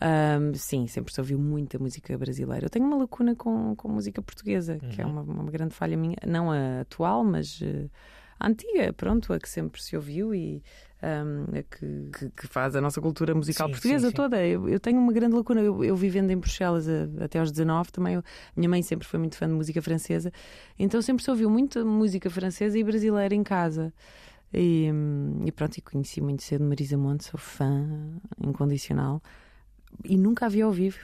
[0.00, 2.66] Ahm, sim, sempre se ouviu muita música brasileira.
[2.66, 5.12] Eu tenho uma lacuna com, com música portuguesa, que é Uhum.
[5.12, 6.16] uma, uma grande falha minha.
[6.26, 7.86] Não a atual, mas eh,
[8.40, 10.34] a antiga, pronto, a que sempre se ouviu.
[10.34, 10.62] E
[11.02, 14.16] hum, que, que- que faz a nossa cultura musical Sim, portuguesa sim, sim.
[14.16, 14.44] toda.
[14.46, 15.60] Eu, eu tenho uma grande lacuna.
[15.60, 18.14] Eu, eu vivendo em Bruxelas a- até aos 19 também.
[18.14, 18.22] eu-
[18.56, 20.32] minha mãe sempre foi muito fã de música francesa,
[20.78, 23.92] então sempre se ouviu muita música francesa e brasileira em casa.
[24.52, 27.86] E, hum, e pronto, e conheci muito cedo Marisa Monte, sou fã
[28.42, 29.22] incondicional
[30.04, 30.98] e nunca a vi ao vivo.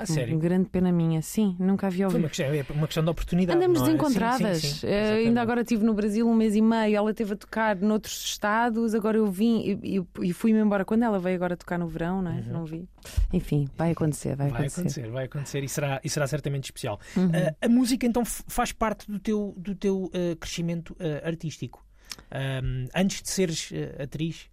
[0.00, 0.34] A sério.
[0.34, 3.04] Uma grande pena minha, sim, nunca a vi ao Foi uma questão, é uma questão
[3.04, 3.56] de oportunidade.
[3.58, 3.84] Andamos é?
[3.84, 4.58] desencontradas.
[4.58, 4.86] Sim, sim, sim.
[4.86, 5.26] Exatamente.
[5.28, 8.94] ainda agora estive no Brasil um mês e meio, ela esteve a tocar noutros estados,
[8.94, 10.84] agora eu vim e, e- fui-me embora.
[10.86, 12.40] Quando ela veio agora tocar no verão, não, é?
[12.40, 12.88] não vi.
[13.32, 14.80] Enfim, vai acontecer, vai, Vai acontecer.
[14.80, 16.98] acontecer, vai acontecer e será, e será certamente especial.
[17.14, 17.30] Uhum.
[17.34, 21.84] Ah, a música então faz parte do teu, do teu ah, crescimento artístico.
[22.30, 23.70] Ahm, antes de seres
[24.02, 24.48] atriz,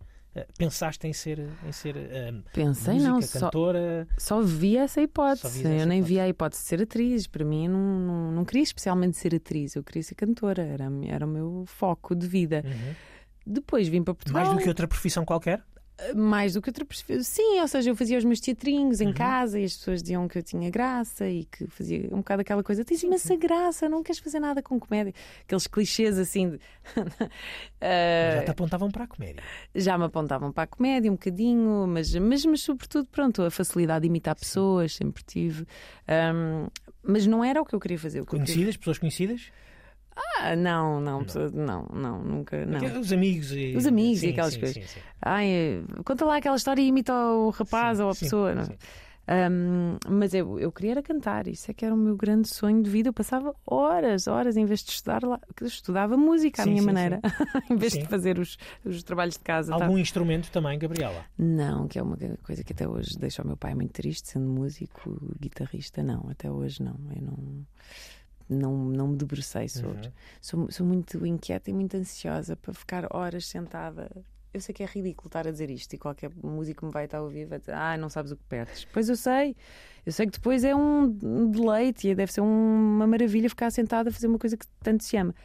[0.57, 4.07] pensaste em ser, em ser ah, Pensei, música, não, só, cantora?
[4.17, 5.59] só vi essa hipótese.
[5.59, 6.13] Essa eu nem hipótese.
[6.13, 7.27] vi a hipótese de ser atriz.
[7.27, 11.25] Para mim, não, não, não queria especialmente ser atriz, eu queria ser cantora, era, era
[11.25, 12.63] o meu foco de vida.
[12.65, 12.93] Uhum.
[13.45, 14.43] Depois vim para Portugal.
[14.43, 15.63] Mais do que outra profissão qualquer?
[16.15, 16.85] Mais do que outra.
[17.23, 19.09] Sim, ou seja, eu fazia os meus teatrinhos Uhum.
[19.09, 22.41] em casa e as pessoas diziam que eu tinha graça e que fazia um bocado
[22.41, 22.85] aquela coisa.
[22.85, 25.13] Tens imensa graça, não queres fazer nada com comédia.
[25.43, 26.59] Aqueles clichês assim de.
[27.79, 29.43] Eh, Já te apontavam para a comédia.
[29.75, 34.01] já me apontavam para a comédia um bocadinho, mas, mas, mas sobretudo, pronto, a facilidade
[34.01, 35.65] de imitar pessoas, sempre tive.
[36.07, 36.67] Ahm,
[37.03, 38.19] mas não era o que eu queria fazer.
[38.19, 39.51] Eu queria- Conhecidas, pessoas conhecidas?
[40.39, 42.65] Ah, não, não, pessoa- não, não, nunca.
[42.65, 42.99] Não.
[42.99, 43.75] Os amigos e.
[43.75, 44.75] Os amigos e Sim, aquelas sim, coisas.
[44.83, 44.99] sim, sim.
[45.21, 48.53] Ai, eh, conta lá aquela história e imita o rapaz Sim, ou a sim, pessoa.
[48.55, 48.65] não é?
[48.65, 48.77] sim.
[49.29, 52.81] Um, mas eu, eu queria era cantar, isso é que era o meu grande sonho
[52.81, 53.09] de vida.
[53.09, 56.85] Eu passava horas, horas, em vez de estudar lá, estudava música à Sim, minha sim,
[56.85, 57.19] maneira,
[57.69, 58.03] em vez Sim.
[58.03, 59.77] de fazer os, os trabalhos de casa.
[59.77, 59.83] tá?
[59.83, 61.25] Algum instrumento também, Gabriela?
[61.37, 64.47] Não, que é uma coisa que até hoje deixa o meu pai muito triste, sendo
[64.47, 66.95] músico, guitarrista, não, até hoje não.
[67.13, 67.37] Eu não,
[68.49, 70.07] não, não me debrucei sobre.
[70.07, 70.11] Uhum.
[70.41, 74.09] Sou, sou muito inquieta e muito ansiosa para ficar horas sentada.
[74.53, 77.19] Eu sei que é ridículo estar a dizer isto e qualquer músico me vai estar
[77.19, 78.85] a ouvir vai dizer, ah, não sabes o que perdes.
[78.91, 79.55] Pois eu sei,
[80.05, 81.11] eu sei que depois é um
[81.51, 85.15] deleite e deve ser uma maravilha ficar sentada a fazer uma coisa que tanto se
[85.17, 85.35] ama.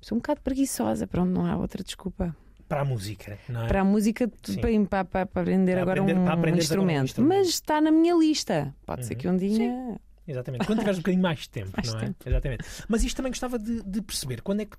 [0.00, 2.34] Sou um bocado preguiçosa, pronto, não há outra desculpa.
[2.68, 3.68] Para a música, não é?
[3.68, 6.80] Para a música, para, para, para- para aprender Para agora aprender- um, para aprenderes agora
[6.80, 7.04] um instrumento.
[7.10, 7.38] instrumento.
[7.38, 8.74] Mas está na minha lista.
[8.86, 9.20] Pode ser Uhum.
[9.20, 10.00] que um dia.
[10.26, 10.66] Exatamente.
[10.66, 12.04] Quando tiveres um bocadinho mais de tempo, Mais não é?
[12.06, 12.28] tempo.
[12.28, 12.64] Exatamente.
[12.88, 14.40] Mas isto também gostava de, de perceber.
[14.42, 14.76] Quando é, que,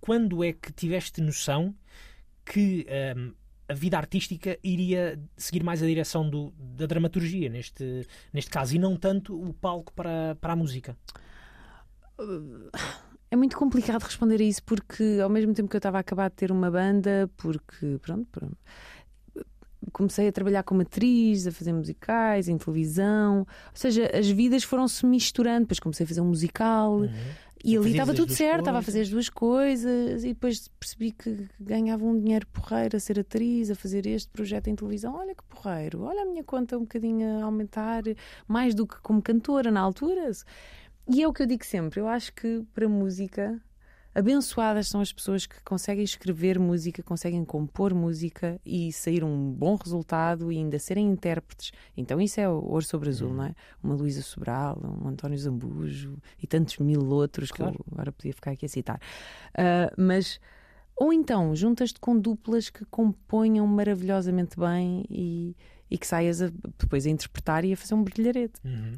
[0.00, 1.74] quando é que tiveste noção
[2.44, 3.32] que hum,
[3.68, 8.78] a vida artística iria seguir mais a direção do- da dramaturgia, neste, neste caso, e
[8.78, 10.96] não tanto o palco para, para a música?
[13.30, 16.28] É muito complicado responder a isso porque ao mesmo tempo que eu estava a acabar
[16.28, 18.56] de ter uma banda, porque pronto, pronto,
[19.92, 25.04] comecei a trabalhar como atriz, a fazer musicais, em televisão, ou seja, as vidas foram-se
[25.06, 27.00] misturando, depois comecei a fazer um musical.
[27.00, 27.10] Uhum.
[27.64, 30.24] e ali estava tudo certo, estava a fazer as duas coisas.
[30.24, 34.68] E depois percebi que ganhava um dinheiro porreiro a ser atriz, a fazer este projeto
[34.68, 35.14] em televisão.
[35.14, 38.02] Olha que porreiro, olha a minha conta um bocadinho a aumentar,
[38.46, 40.30] mais do que como cantora na altura.
[41.08, 43.60] E é o que eu digo sempre, eu acho que para música,
[44.14, 49.74] abençoadas são as pessoas que conseguem escrever música, conseguem compor música e sair um bom
[49.76, 51.72] resultado e ainda serem intérpretes.
[51.96, 53.34] Então isso é o ouro sobre azul, Uhum.
[53.36, 53.54] não é?
[53.82, 57.72] Uma Luísa Sobral, um António Zambujo e tantos mil outros Claro.
[57.72, 59.00] que eu agora podia ficar aqui a citar.
[59.56, 60.38] Ah, mas
[60.96, 65.56] ou então juntas-te com duplas que componham maravilhosamente bem e,
[65.90, 68.60] e que saias a- depois a interpretar e a fazer um brilharete.
[68.64, 68.92] Uhum.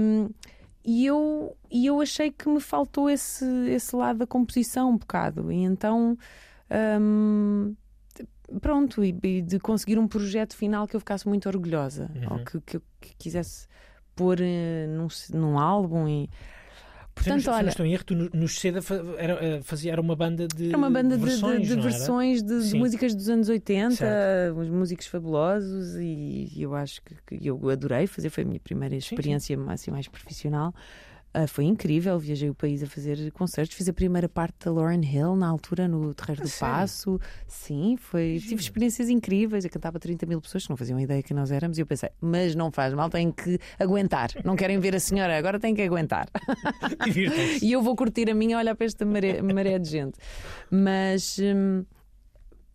[0.00, 0.30] Um,
[0.86, 5.50] e, eu, e eu achei que me faltou esse, esse lado da composição um bocado.
[5.50, 6.16] E então,
[7.00, 7.74] um,
[8.60, 12.38] pronto, e, e de conseguir um projeto final que eu ficasse muito orgulhosa, Uhum.
[12.38, 13.66] ou que, que eu que quisesse
[14.14, 16.08] pôr eh, num, num álbum.
[16.08, 16.30] E,
[17.18, 17.68] Se não- portanto, se não olha.
[17.70, 18.80] estou em erro, tu no, no Seda
[19.18, 21.82] era, eh, fazia, era uma banda de Era uma banda de, de- versões, de não
[21.82, 21.90] era?
[21.90, 22.78] versões de, de Sim.
[22.78, 24.58] músicas dos anos 80, Certo.
[24.60, 28.30] os músicos fabulosos, e eu acho que, que eu adorei fazer.
[28.30, 28.98] Foi a minha primeira sim.
[28.98, 30.74] experiência assim, mais profissional.
[31.38, 35.02] Ah, foi incrível, viajei o país a fazer concertos, fiz a primeira parte da Lauren
[35.04, 36.74] Hill na altura no Terreiro A do sério?
[36.74, 37.20] Passo.
[37.46, 39.62] Sim, foi, tive experiências incríveis.
[39.62, 42.08] Eu cantava 30 mil pessoas que não faziam ideia que nós éramos, e eu pensei,
[42.22, 44.30] mas não faz mal, têm que aguentar.
[44.46, 46.26] Não querem ver a senhora, agora têm que aguentar.
[47.60, 50.18] E eu vou curtir a minha, olhar para esta maré, maré de gente.
[50.70, 51.38] Mas.
[51.38, 51.84] hum,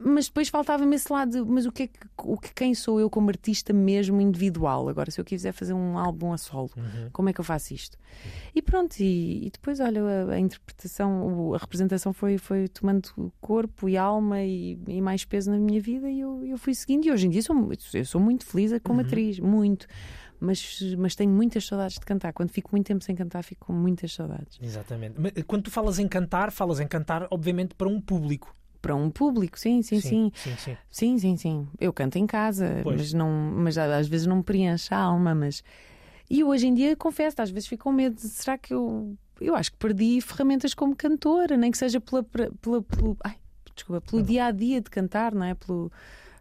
[0.04, 3.00] mas depois faltava-me esse lado, de, mas o que, é que, o que quem sou
[3.00, 4.90] eu como artista mesmo individual?
[4.90, 7.10] Agora, se eu quiser fazer um álbum a solo, Uhum.
[7.12, 7.98] como é que eu faço isto?
[8.56, 13.88] E pronto, e, e depois, olha, a, a interpretação, a representação foi, foi tomando corpo
[13.90, 17.06] e alma e, e mais peso na minha vida e eu, eu fui seguindo.
[17.06, 17.56] E hoje em dia sou,
[17.94, 19.88] eu sou muito feliz como atriz, muito.
[20.40, 22.34] Mas, mas tenho muitas saudades de cantar.
[22.34, 24.58] Quando fico muito tempo sem cantar, fico com muitas saudades.
[24.60, 25.14] Exatamente.
[25.20, 28.56] Mas, Quando tu falas em cantar, falas em cantar, obviamente, para um público.
[28.82, 30.32] Para um público, sim, sim, sim.
[30.36, 30.78] sim, sim.
[30.89, 31.67] Sim, sim, sim.
[31.80, 32.98] Eu canto em casa, Pois.
[32.98, 35.36] mas, não, mas às vezes não me preenche a alma.
[35.36, 35.63] Mas...
[36.30, 39.15] E hoje em dia, confesso, às vezes fico com medo de será que eu.
[39.39, 43.38] Eu acho que perdi ferramentas como cantora, nem que seja pela, pela, pelo, ai,
[43.76, 45.56] desculpa, pelo dia a dia de cantar, não é?
[45.56, 45.91] Pelo,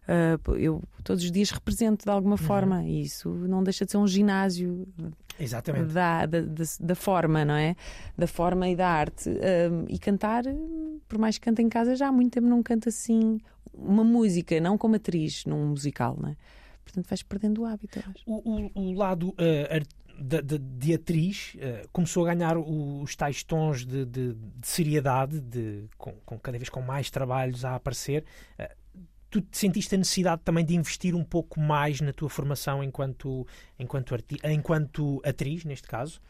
[0.07, 3.97] ah, eu todos os dias represento de alguma forma e isso não deixa de ser
[3.97, 4.87] um ginásio
[5.39, 5.93] Exatamente.
[5.93, 7.75] da, da, da, da forma, não é?
[8.17, 9.29] Da forma e da arte.
[9.29, 10.43] Um, e cantar,
[11.07, 13.39] por mais que cante em casa, já há muito tempo não canto assim
[13.73, 16.35] uma música, não como atriz num musical, não é?
[16.83, 17.99] Portanto, vais perdendo o hábito.
[18.25, 19.33] O, o- o lado
[19.69, 19.83] ar-
[20.19, 25.39] da- da- de, atriz eh, começou a ganhar os tais tons de, de- de seriedade,
[25.39, 28.25] de, com, com cada vez com mais trabalhos a aparecer.
[28.59, 28.75] Eh,
[29.31, 33.47] tu te sentiste a necessidade também de investir um pouco mais na tua formação enquanto,
[33.79, 36.21] enquanto, arti enquanto atriz, neste caso?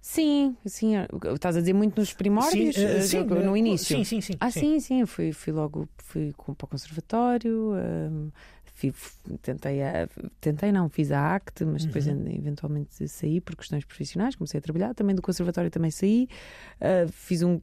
[0.00, 0.92] Sim, sim.
[1.34, 3.96] Estás a dizer muito nos primórdios, eh, eh, sim, no eh, início.
[3.96, 4.34] Sim, sim, sim.
[4.38, 8.30] Ah, sim, sim, eu fui, fui logo fui para o conservatório, hum,
[8.74, 10.06] fui- f- tentei, a-
[10.42, 12.26] tentei não, fiz a ACT, mas depois Uhum.
[12.28, 16.28] eventualmente saí por questões profissionais, comecei a trabalhar, também do conservatório também saí,
[16.82, 17.58] ah, fiz um,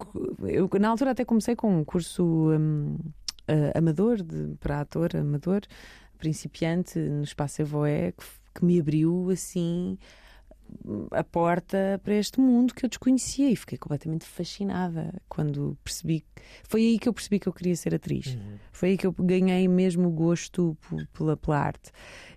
[0.48, 2.98] eu na altura até comecei com um curso hum,
[3.52, 5.62] ah, amador, de, para ator amador,
[6.18, 9.98] principiante, no Espaço Evoé, que, que me abriu assim
[11.12, 16.26] a porta para este mundo que eu desconhecia e fiquei completamente fascinada quando percebi.
[16.64, 18.28] Foi aí que eu percebi que eu queria ser atriz.
[18.28, 18.58] Uhum.
[18.72, 20.78] Foi aí que eu ganhei mesmo o gosto
[21.14, 21.92] pela, pela arte.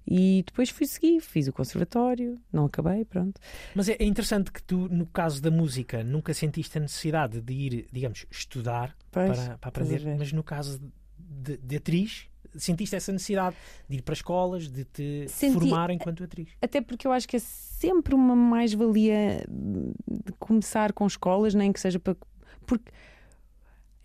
[0.07, 3.41] E depois fui seguir, fiz o conservatório, não acabei, pronto.
[3.75, 7.87] Mas é interessante que tu, no caso da música, nunca sentiste a necessidade de ir,
[7.91, 10.81] digamos, estudar Pois, para, para aprender, mas no caso
[11.35, 13.57] de, de atriz, sentiste essa necessidade
[13.89, 16.49] de ir para escolas, de te Senti- formar enquanto atriz.
[16.63, 21.81] Até porque eu acho que é sempre uma mais-valia de começar com escolas, nem que
[21.81, 22.17] seja para.
[22.67, 22.91] Porque.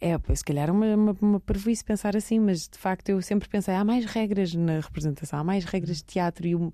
[0.02, 3.50] É, se calhar é uma, uma, uma parvoíce pensar assim, mas de facto eu sempre
[3.50, 6.72] pensei: há mais regras na representação, há mais regras de teatro e um.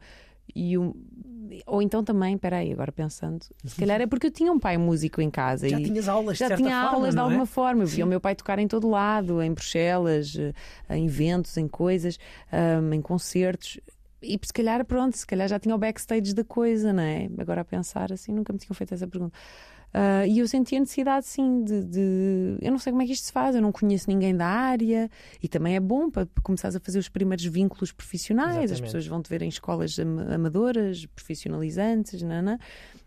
[0.55, 0.93] E um
[1.65, 5.21] ou então também, peraí, agora pensando, se calhar é porque eu tinha um pai músico
[5.21, 7.23] em casa Já e tinhas aulas, já tinha forma, aulas de é?
[7.23, 7.83] alguma forma.
[7.83, 7.95] Eu Sim.
[7.97, 10.53] via o meu pai tocar em todo lado, em Bruxelas, eh,
[10.97, 12.17] em eventos, em coisas,
[12.51, 13.79] ahm, em concertos.
[14.21, 17.29] E se calhar, pronto, se calhar já tinha o backstage da coisa, não é?
[17.37, 19.37] Agora a pensar assim, nunca me tinham feito essa pergunta.
[19.97, 23.13] Ah, e eu senti a necessidade, sim, de, de- Eu não sei como é que
[23.13, 25.09] isto se faz, eu não conheço ninguém da área
[25.41, 28.55] e também é bom para começares a fazer os primeiros vínculos profissionais.
[28.57, 28.83] As Exatamente.
[28.87, 32.59] pessoas vão te ver em escolas am- amadoras, profissionalizantes, nana.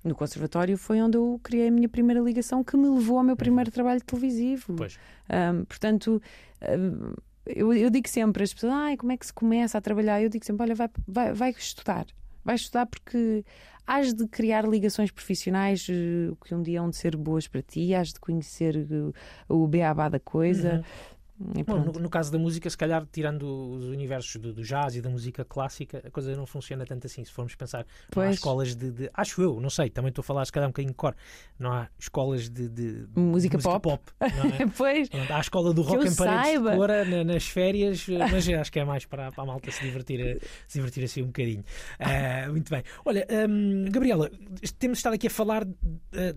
[0.02, 3.36] No conservatório foi onde eu criei a minha primeira ligação que me levou ao meu
[3.36, 4.72] primeiro trabalho televisivo.
[4.74, 4.98] Pois.
[5.28, 6.22] Ahm, portanto,
[6.62, 7.12] ahm,
[7.44, 10.22] eu, eu digo sempre às pessoas: Ai, como é que se começa a trabalhar?
[10.22, 12.06] Eu digo sempre: Olha, vai, vai, vai estudar.
[12.48, 13.44] Vai estudar porque
[13.86, 17.94] has de criar ligações profissionais eh, que um dia hão de ser boas para ti,
[17.94, 19.12] has de conhecer eh,
[19.46, 20.82] o beabá da coisa.
[21.66, 25.00] Bom, no, no caso da música, se calhar, tirando os universos do, do jazz e
[25.00, 27.24] da música clássica, a coisa não funciona tanto assim.
[27.24, 30.24] Se formos pensar, não há escolas de, de- Acho eu, não sei, também estou a
[30.24, 31.14] falar se calhar um bocadinho de cor.
[31.58, 33.98] Não há escolas de, de- de Música pop.
[34.20, 34.66] não é?
[34.76, 38.72] Pois, Há a escola do rock em paredes de cora na- nas férias, mas acho
[38.72, 41.64] que é mais para, para a malta se divertir, se divertir assim um bocadinho.
[42.00, 42.82] Ah, muito bem.
[43.04, 44.30] Olha, hum, Gabriela,
[44.78, 45.66] temos estado aqui a falar
[46.12, 46.34] eh,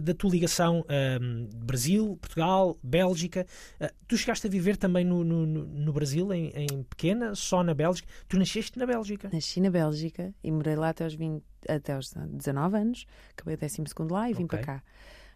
[0.00, 0.84] da- tua ligação
[1.20, 3.46] hum, Brasil, Portugal, Bélgica.
[3.80, 7.74] Ah, tu chegaste a viver também no, no- no- Brasil, em, em pequena, só na
[7.74, 8.08] Bélgica.
[8.28, 9.28] Tu nasceste na Bélgica.
[9.32, 13.06] nasci na Bélgica e morei lá até aos, 20, até aos 19 anos.
[13.32, 14.58] Acabei o 12 lá e vim Ok.
[14.58, 14.82] para cá.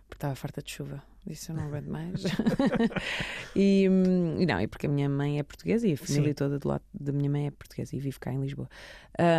[0.09, 1.03] Porque estava farta de chuva.
[1.27, 2.23] Disse eu não aguento mais.
[3.57, 6.35] e, hum, não, e porque a minha mãe é portuguesa e a família Sim.
[6.35, 8.69] toda do lado da minha mãe é portuguesa e vive cá em Lisboa.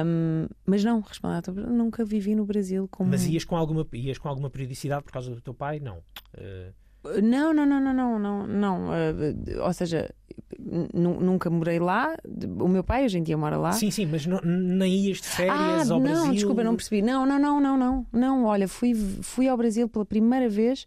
[0.06, 3.10] Hum, mas não, respondendo à tua pergunta, nunca vivi no Brasil como.
[3.12, 5.80] Mas ias com, alguma, ias com alguma periodicidade por causa do teu pai?
[5.80, 6.02] Não.
[6.36, 6.72] Eh,
[7.22, 8.94] Não, não, não, não, não, não, não.
[8.94, 9.14] eh,
[9.62, 10.10] ou seja,
[10.94, 12.16] nu- nunca morei lá.
[12.60, 13.74] O meu pai hoje em dia mora lá.
[13.74, 16.32] Sim, sim, mas não, nem ias de férias ah, ao não, Brasil?
[16.34, 17.02] desculpa, não percebi.
[17.02, 18.06] Não, não, não, não, não.
[18.12, 20.86] Não, olha, fui, fui ao Brasil pela primeira vez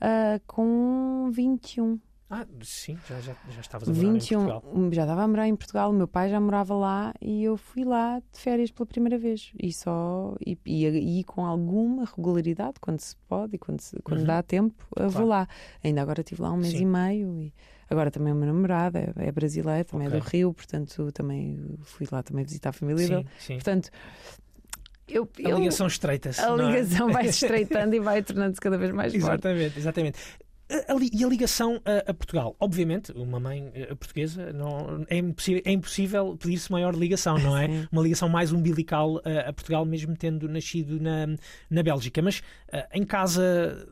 [0.00, 1.98] ah, com 21.
[2.28, 4.46] Ah, sim, já, já, já estavas a morar em 21.
[4.46, 4.90] Portugal.
[4.92, 7.84] Já estava a morar em Portugal, o meu pai já morava lá e eu fui
[7.84, 9.52] lá de férias pela primeira vez.
[9.62, 10.34] E só.
[10.44, 14.26] E, e, e com alguma regularidade, quando se pode e quando, se- quando Uhum.
[14.26, 15.10] dá tempo, Claro.
[15.10, 15.46] vou lá.
[15.84, 16.82] Ainda agora estive lá um mês Sim.
[16.82, 17.54] e meio e.
[17.88, 20.18] Agora também o meu namorado é, é brasileiro, também Ok.
[20.18, 23.22] é do Rio, portanto também fui lá também visitar a família dele.
[23.38, 23.54] Sim, sim.
[23.54, 23.90] Portanto,
[25.06, 26.40] eu, A eu- ligação estreita-se.
[26.40, 26.56] a é?
[26.56, 29.24] ligação vai se estreitando e vai tornando-se cada vez mais forte.
[29.24, 30.18] Exatamente, exatamente.
[30.68, 32.56] A- a e a ligação a, a Portugal?
[32.58, 37.68] Obviamente, uma mãe eh, portuguesa não, é, impossível, é impossível pedir-se maior ligação, não é?
[37.92, 41.26] Uma ligação mais umbilical a, a Portugal, mesmo tendo nascido na,
[41.70, 42.20] na Bélgica.
[42.20, 43.86] Mas eh, em casa,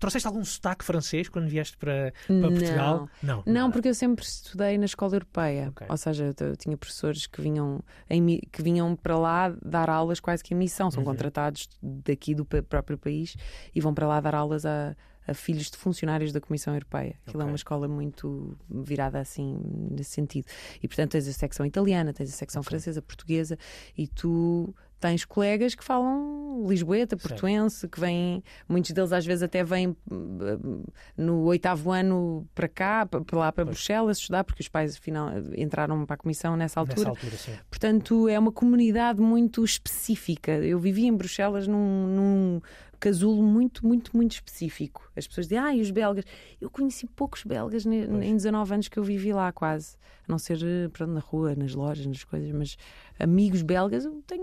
[0.00, 2.48] trouxeste algum sotaque francês quando vieste para, para Não.
[2.50, 3.08] Portugal?
[3.22, 3.36] Não.
[3.46, 3.72] Não, nada.
[3.72, 5.68] porque eu sempre estudei na escola europeia.
[5.68, 5.86] Ok.
[5.88, 7.80] Ou seja, eu, eu tinha professores que vinham,
[8.10, 10.90] em que vinham para lá dar aulas quase que em missão.
[10.90, 11.10] São Uhum.
[11.10, 13.36] contratados daqui do próprio país
[13.72, 14.96] e vão para lá dar aulas a,
[15.26, 17.14] a filhos de funcionários da Comissão Europeia.
[17.26, 17.52] Aquilo é Ok.
[17.52, 19.58] uma escola muito virada assim,
[19.90, 20.46] nesse sentido.
[20.82, 23.58] E portanto tens a secção italiana, tens a secção francesa, portuguesa
[23.96, 24.74] e tu.
[25.00, 27.28] Tens colegas que falam lisboeta, Certo.
[27.28, 30.84] portuense, que vêm, muitos deles às vezes até vêm hum,
[31.16, 33.76] no oitavo ano para cá, pa- para lá para Pois.
[33.78, 36.98] Bruxelas estudar, porque os pais afinal entraram para a comissão nessa altura.
[36.98, 37.50] Nessa altura, sim.
[37.68, 40.52] Portanto, é uma comunidade muito específica.
[40.52, 42.60] Eu vivi em Bruxelas num, num
[43.02, 45.10] casulo muito, muito, muito específico.
[45.16, 46.24] As pessoas dizem, ah, e os belgas?
[46.60, 49.96] Eu conheci poucos belgas ne- em 19 anos que eu vivi lá, quase.
[50.28, 52.76] A não ser eh, pronto, na rua, nas lojas, nas coisas, mas
[53.18, 54.42] amigos belgas eu tenho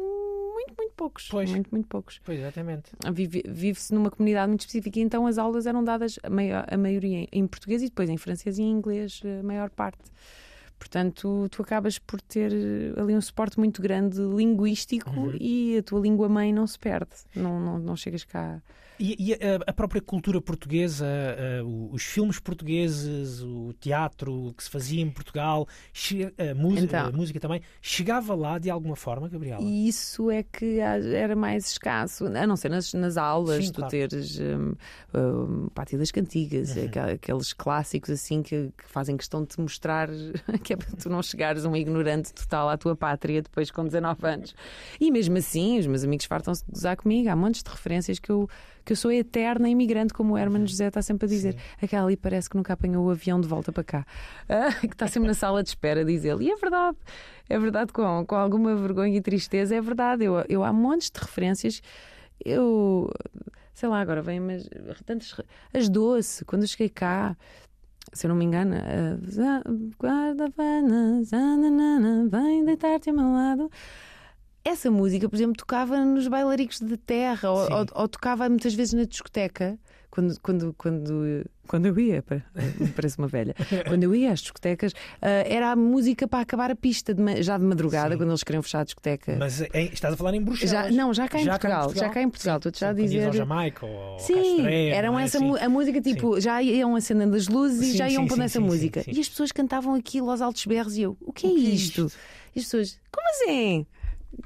[0.53, 1.27] muito, muito poucos.
[1.31, 1.49] Pois.
[1.49, 2.19] Muito, muito poucos.
[2.25, 2.91] Pois, exatamente.
[3.13, 6.77] Vive- Vive-se numa comunidade muito específica, e então as aulas eram dadas a, maio- a
[6.77, 10.03] maioria em, em português e depois em francês e em inglês, a maior parte.
[10.79, 15.33] Portanto, tu acabas por ter eh, ali um suporte muito grande linguístico Uhum.
[15.39, 17.11] e a tua língua mãe não se perde.
[17.35, 18.61] Não, não, não chegas cá.
[18.99, 19.37] E, e a,
[19.67, 21.05] a própria cultura portuguesa,
[21.91, 25.67] os filmes portugueses, o teatro que se fazia em Portugal,
[26.37, 27.05] a, música, Então.
[27.07, 29.61] a música também, chegava lá de alguma forma, Gabriela?
[29.61, 33.75] E isso é que era mais escasso, a não ser nas, nas aulas, Sim, tu
[33.77, 33.91] claro.
[33.91, 34.73] teres um,
[35.17, 37.13] um, Pátio das Cantigas, Uhum.
[37.13, 40.09] aqueles clássicos assim que, que fazem questão de te mostrar
[40.63, 44.27] que é para tu não chegares um ignorante total à tua pátria depois com 19
[44.27, 44.55] anos.
[44.99, 48.29] E mesmo assim, os meus amigos fartam-se de gozar comigo, há montes de referências que
[48.31, 48.49] eu,
[48.89, 51.55] que eu sou eterna imigrante, como o Hermano José está sempre a dizer.
[51.79, 54.03] Aquela ali parece que nunca apanhou o avião de volta para cá,
[54.49, 56.45] Ah, que está sempre na sala de espera, diz ele.
[56.45, 56.97] E é verdade.
[57.47, 60.25] É verdade, com, com alguma vergonha e tristeza, é verdade.
[60.25, 61.83] Eu, eu há montes de referências.
[62.43, 63.11] Eu
[63.75, 64.67] sei lá, agora vem mas
[65.05, 65.39] tantas
[65.71, 67.37] as doce, quando eu cheguei cá,
[68.11, 69.63] se eu não me engano, a-
[70.01, 71.21] guarda-vana,
[72.29, 73.69] vem deitar-te ao meu lado.
[74.69, 77.73] Essa música, por exemplo, tocava nos bailaricos de terra ou, Sim.
[77.73, 79.79] ou- ou tocava muitas vezes na discoteca.
[80.11, 82.41] Quando, quando, quando, quando eu ia, pa-
[82.95, 83.55] parece uma velha,
[83.87, 84.91] quando eu ia às discotecas,
[85.21, 88.17] ah, era a música para acabar a pista, de já de madrugada, Sim.
[88.19, 89.35] quando eles queriam fechar a discoteca.
[89.39, 90.71] Mas em- estás a falar em Bruxelas.
[90.71, 92.07] Já, não, já cá em Já cá em Portugal, Portugal?
[92.09, 93.37] já cá em Portugal, estou-te já a Sim, ias ao dizer.
[93.37, 95.23] Jamaica ou Sim, Castré, eram é?
[95.23, 95.57] essa Sim.
[95.59, 98.45] a música tipo, já iam acendendo as luzes e Sim, já iam sim, pondo sim,
[98.45, 99.01] essa sim, música.
[99.03, 99.17] sim, sim.
[99.17, 101.65] E as pessoas cantavam aquilo aos altos berros e eu, o que é O que
[101.65, 102.05] é isto?
[102.05, 102.17] isto?
[102.55, 103.85] E as pessoas, como assim?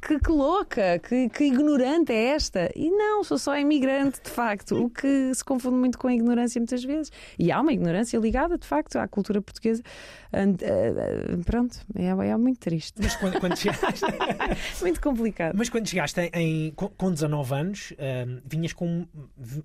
[0.02, 2.72] Que, que louca, que, que ignorante é esta?
[2.74, 6.60] E não, sou só imigrante, de facto, o que se confunde muito com a ignorância
[6.60, 7.12] muitas vezes.
[7.38, 9.84] E há uma ignorância ligada, de facto, à cultura portuguesa.
[10.32, 14.06] Eh, eh, pronto, é, é muito triste, Mas quando, quando chegaste,
[14.82, 15.54] muito complicado.
[15.56, 19.06] mas quando chegaste em, com, com 19 anos, ahm, vinhas com,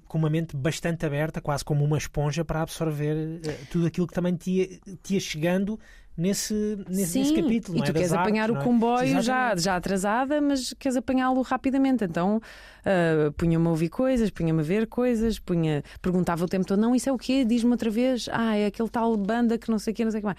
[0.07, 4.15] com uma mente bastante aberta, quase como uma esponja, para absorver eh, tudo aquilo que
[4.15, 4.69] também te ia,
[5.03, 5.79] te ia chegando
[6.19, 7.79] nesse, nesse, Sim, nesse capítulo.
[7.79, 7.87] e não é?
[7.87, 8.63] tu Das queres artes, apanhar o é?
[8.63, 12.05] comboio já, já atrasada, mas queres apanhá-lo rapidamente.
[12.05, 12.41] Então
[12.85, 16.95] ah, punha-me a ouvir coisas, punha-me a ver coisas, punha, perguntava o tempo todo: não,
[16.95, 17.45] isso é o quê?
[17.45, 18.29] Diz-me outra vez.
[18.33, 20.39] Ah, é aquele tal banda que não sei o quê, não sei o que mais.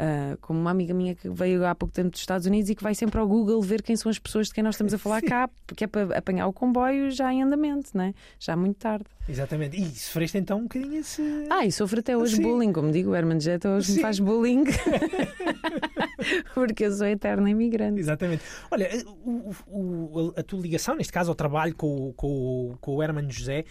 [0.00, 2.82] Ah, como uma amiga minha que veio há pouco tempo dos Estados Unidos e que
[2.84, 5.20] vai sempre ao Google ver quem são as pessoas de quem nós estamos a falar
[5.22, 8.14] cá, porque é para apanhar o comboio já em andamento, né?
[8.38, 9.06] já muito tarde.
[9.28, 9.76] Exatamente.
[9.76, 11.20] E sofreste então um bocadinho esse.
[11.50, 12.42] Ah, e sofro até hoje Sim.
[12.42, 13.94] bullying, como digo, o Herman Jet hoje Sim.
[13.96, 14.64] me faz bullying
[16.54, 17.98] porque eu sou eterna imigrante.
[18.00, 18.42] Exatamente.
[18.70, 18.88] Olha,
[19.24, 23.30] o- o- a tua ligação, neste caso, ao trabalho com, o- com, com o Hermano
[23.30, 23.64] José,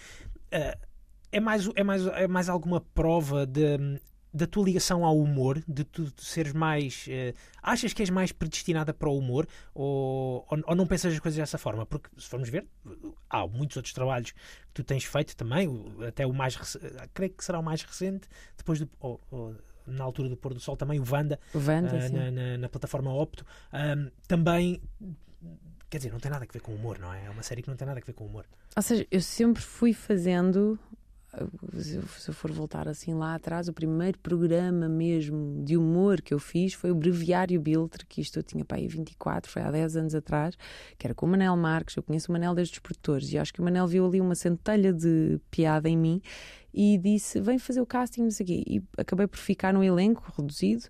[0.52, 0.78] eh,
[1.32, 3.78] é mais, é, mais, é mais alguma prova de,
[4.38, 5.62] da tua ligação ao humor?
[5.68, 7.06] De tu seres mais.
[7.10, 9.48] eh, achas que és mais predestinada para o humor?
[9.74, 11.86] Ou, ou, ou não pensas as coisas dessa forma?
[11.86, 12.66] Porque, se formos ver,
[13.30, 14.40] há muitos outros trabalhos que
[14.74, 15.68] tu tens feito também,
[16.08, 16.56] até o mais.
[17.14, 18.90] creio que será o mais recente, depois do.
[19.00, 19.20] ou-
[19.86, 22.14] na altura do pôr do sol também, o Wanda, ah, sim.
[22.14, 23.46] na, na- na plataforma Opto.
[24.28, 24.82] Também,
[25.90, 27.26] quer dizer, não tem nada a ver com humor, não é?
[27.26, 28.46] É uma série que não tem nada a ver com humor.
[28.76, 30.78] Ou seja, eu sempre fui fazendo.
[31.80, 31.96] Se
[32.28, 36.74] eu- for voltar assim lá atrás, o primeiro programa mesmo de humor que eu fiz
[36.74, 40.16] foi o Breviário Biltre, que isto eu tinha para aí 24, foi há 10 anos
[40.16, 40.56] atrás,
[40.98, 41.96] que era com o Manel Marques.
[41.96, 44.36] Eu conheço o Manel desde os produtores e acho que o Manel viu ali uma
[44.36, 46.22] centelha de piada em mim
[46.74, 48.64] e disse: Vem fazer o casting, não sei o quê.
[48.68, 50.84] E acabei por ficar no elenco reduzido.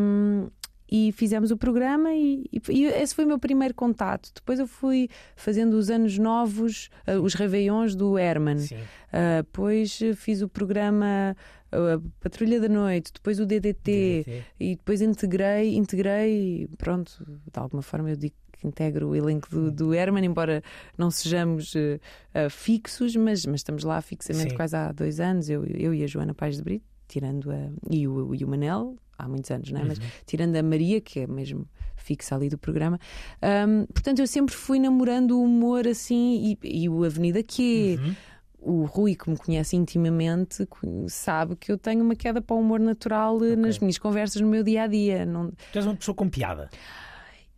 [0.00, 0.48] hum,
[0.90, 4.30] e fizemos o programa e, e- esse foi o meu primeiro contato.
[4.34, 8.58] Depois eu fui fazendo os anos novos, eh, os Réveillons do Herman.
[8.58, 8.78] Sim.
[9.12, 11.36] Ah, depois eh, fiz o programa
[11.72, 14.44] ah, Patrulha da Noite, depois o DDT, DDT.
[14.60, 19.70] e depois integrei, integrei, pronto, de alguma forma eu digo que integra o elenco do,
[19.70, 20.62] do Herman, embora
[20.96, 22.00] não sejamos uh,
[22.34, 24.56] uh, fixos, mas, mas estamos lá fixamente Sim.
[24.56, 27.70] quase há dois anos, eu, eu e a Joana Paz de Brito, tirando a.
[27.90, 29.84] e o, e o Manel, há muitos anos, não é?
[29.84, 32.98] Mas tirando a Maria, que é mesmo fixa ali do programa.
[33.42, 37.98] Ahm, portanto, eu sempre fui namorando o humor assim e, e o Avenida Q.
[38.00, 38.14] Uhum.
[38.58, 40.66] O Rui, que me conhece intimamente,
[41.08, 44.48] sabe que eu tenho uma queda para o humor natural eh, nas minhas conversas no
[44.48, 45.24] meu dia a dia.
[45.24, 46.68] Não, Tu és uma pessoa com piada.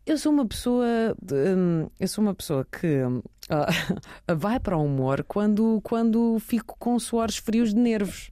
[0.04, 0.86] eu sou uma pessoa,
[1.32, 3.00] hum, eu sou uma pessoa que
[3.48, 3.68] ah,
[4.36, 8.30] vai para o humor quando, quando fico com suores frios de nervos.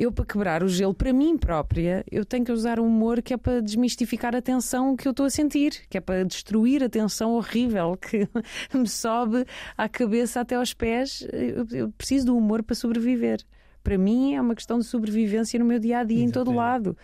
[0.00, 3.34] Eu, para quebrar o gelo para mim própria, eu tenho que usar o humor que
[3.34, 6.88] é para desmistificar a tensão que eu estou a sentir, que é para destruir a
[6.88, 8.26] tensão horrível que
[8.72, 9.44] me sobe
[9.76, 11.22] à cabeça até aos pés.
[11.30, 13.42] Eu, eu preciso do humor para sobreviver.
[13.84, 16.96] Para mim é uma questão de sobrevivência no meu dia a dia, em todo lado.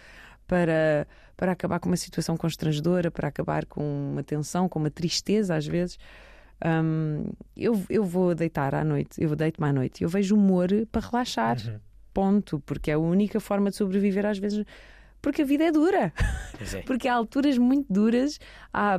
[0.47, 3.83] Para, para acabar com uma situação constrangedora, para acabar com
[4.13, 5.99] uma tensão, com uma tristeza às vezes.
[6.65, 10.69] Hum, eu, eu vou deitar à noite, eu deito-me à noite e eu vejo humor
[10.91, 11.59] para relaxar.
[11.59, 11.79] Uhum.
[12.17, 12.61] Ponto.
[12.65, 14.65] Porque é a única forma de sobreviver às vezes.
[15.23, 16.13] Porque a vida é dura.
[16.75, 16.83] É.
[16.87, 18.39] Porque há alturas muito duras
[18.73, 18.99] há-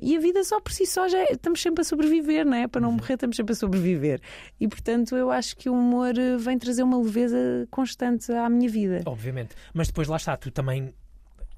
[0.00, 2.66] e a vida só por si só já é- estamos sempre a sobreviver, não é?
[2.66, 4.20] Para não morrer, estamos sempre a sobreviver.
[4.58, 7.36] E portanto, eu acho que o humor eh, vem trazer uma leveza
[7.70, 9.02] constante à minha vida.
[9.06, 9.54] Obviamente.
[9.72, 10.92] Mas depois lá está, tu também,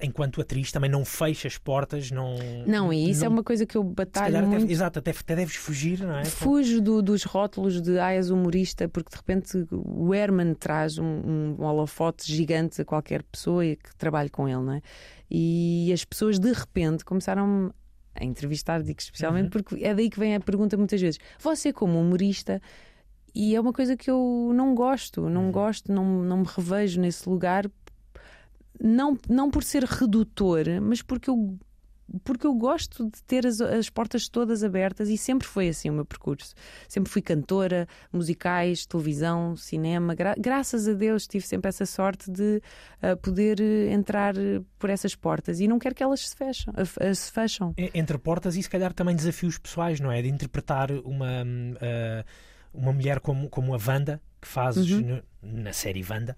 [0.02, 2.36] enquanto atriz, também não fechas portas, não.
[2.66, 4.70] Não, e isso é não- uma coisa que eu Se batalho calhar até, muito.
[4.70, 6.24] exato, até, até deves fugir, não é?
[6.24, 11.56] Fujo do- dos rótulos de ah, és humorista, porque de repente o Herman traz um,
[11.58, 14.80] um holofote gigante a qualquer pessoa e que trabalhe com ele, não é?
[15.30, 17.72] E as pessoas de repente começaram
[18.14, 21.98] a entrevistar, digo especialmente, porque é daí que vem a pergunta muitas vezes: você, como
[22.00, 22.60] humorista,
[23.34, 27.26] e é uma coisa que eu não gosto, não gosto, não, não me revejo nesse
[27.26, 27.64] lugar,
[28.82, 31.58] não, não por ser redutor, mas porque eu
[32.24, 35.94] porque eu gosto de ter as, as portas todas abertas e sempre foi assim o
[35.94, 36.52] meu percurso.
[36.86, 40.14] Sempre fui cantora, musicais, televisão, cinema.
[40.14, 42.60] Gra- graças a Deus tive sempre essa sorte de
[43.00, 44.34] ah, poder eh, entrar
[44.78, 46.74] por essas portas e não quero que elas se fecham.
[46.76, 47.72] ah, se fecham.
[47.78, 50.20] Entre portas e se calhar também desafios pessoais, não é?
[50.20, 51.44] De interpretar uma,
[51.80, 52.24] ah,
[52.74, 55.22] uma mulher como, como a Wanda, que fazes Uhum.
[55.42, 56.36] na série Wanda,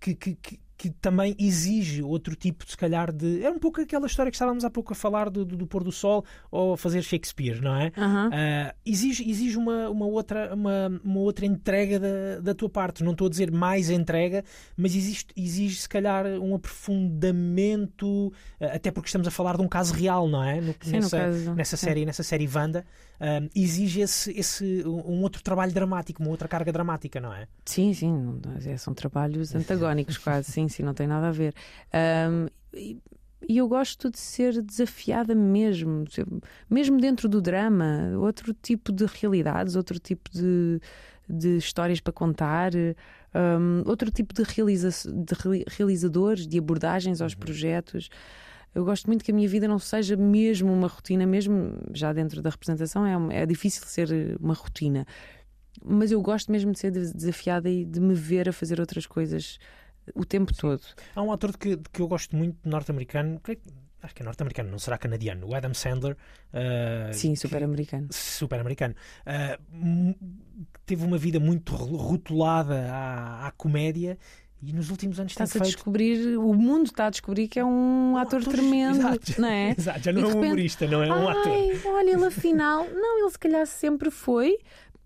[0.00, 3.42] que, que, que, que também exige outro tipo, se calhar, de.
[3.42, 5.82] É um pouco aquela história que estávamos há pouco a falar do, do, do pôr
[5.82, 7.92] do sol ou fazer Shakespeare, não é?
[7.96, 8.30] Aham.
[8.32, 13.02] Ah, exige exige uma, uma, outra, uma, uma outra entrega da, da tua parte.
[13.02, 14.44] Não estou a dizer mais entrega,
[14.76, 19.68] mas existe, exige se calhar um aprofundamento, ah, até porque estamos a falar de um
[19.68, 20.60] caso real, não é?
[20.60, 22.84] No- Sim, no nessa, caso, nessa série, nessa série Wanda,
[23.20, 27.46] ah, exige esse, esse, um outro trabalho dramático, uma outra carga dramática, não é?
[27.64, 31.54] Sim, sim, é, são trabalhos antagónicos quase, sim, sim, não tem nada a ver.
[31.92, 32.98] Ahm, e,
[33.48, 36.04] e eu gosto de ser desafiada mesmo,
[36.68, 40.80] mesmo dentro do drama, outro tipo de realidades, outro tipo de,
[41.28, 47.34] de histórias para contar, ahm, outro tipo de, realiza de reali- realizadores, de abordagens aos
[47.34, 48.08] projetos.
[48.76, 52.42] Eu gosto muito que a minha vida não seja mesmo uma rotina, mesmo já dentro
[52.42, 55.06] da representação, é, uma- é difícil ser uma rotina
[55.84, 59.06] mas eu gosto mesmo de ser des- desafiada e de me ver a fazer outras
[59.06, 59.58] coisas
[60.14, 60.80] o tempo todo.
[61.14, 63.58] Há um ator que, que eu gosto muito, norte-americano, que-
[64.02, 66.16] acho que é norte-americano, não será canadiano, o Adam Sandler.
[66.52, 68.08] ah, Sim, super americano.
[68.10, 68.94] super americano.
[69.26, 70.16] Ah, m-
[70.86, 74.16] teve uma vida muito ro- rotulada à, à comédia
[74.62, 75.74] e nos últimos anos Está-se a feito.
[75.74, 79.40] descobrir, o mundo está a descobrir que é um, ator, ator- tremendo, Exato.
[79.40, 79.74] não é?
[79.76, 81.52] Exato, já não E é um repente, humorista, não é um ator.
[81.92, 84.58] Olha, ele afinal, não, ele se calhar sempre foi.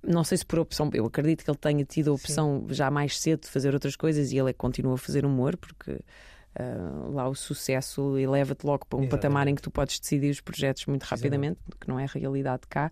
[0.03, 3.18] Não sei se por opção, eu acredito que ele tenha tido a opção já mais
[3.20, 5.98] cedo de fazer outras coisas e ele é que continua a fazer humor, porque
[6.55, 9.22] ah, lá o sucesso eleva-te logo para um Exatamente.
[9.22, 12.62] patamar em que tu podes decidir os projetos muito rapidamente, que não é a realidade
[12.68, 12.90] cá.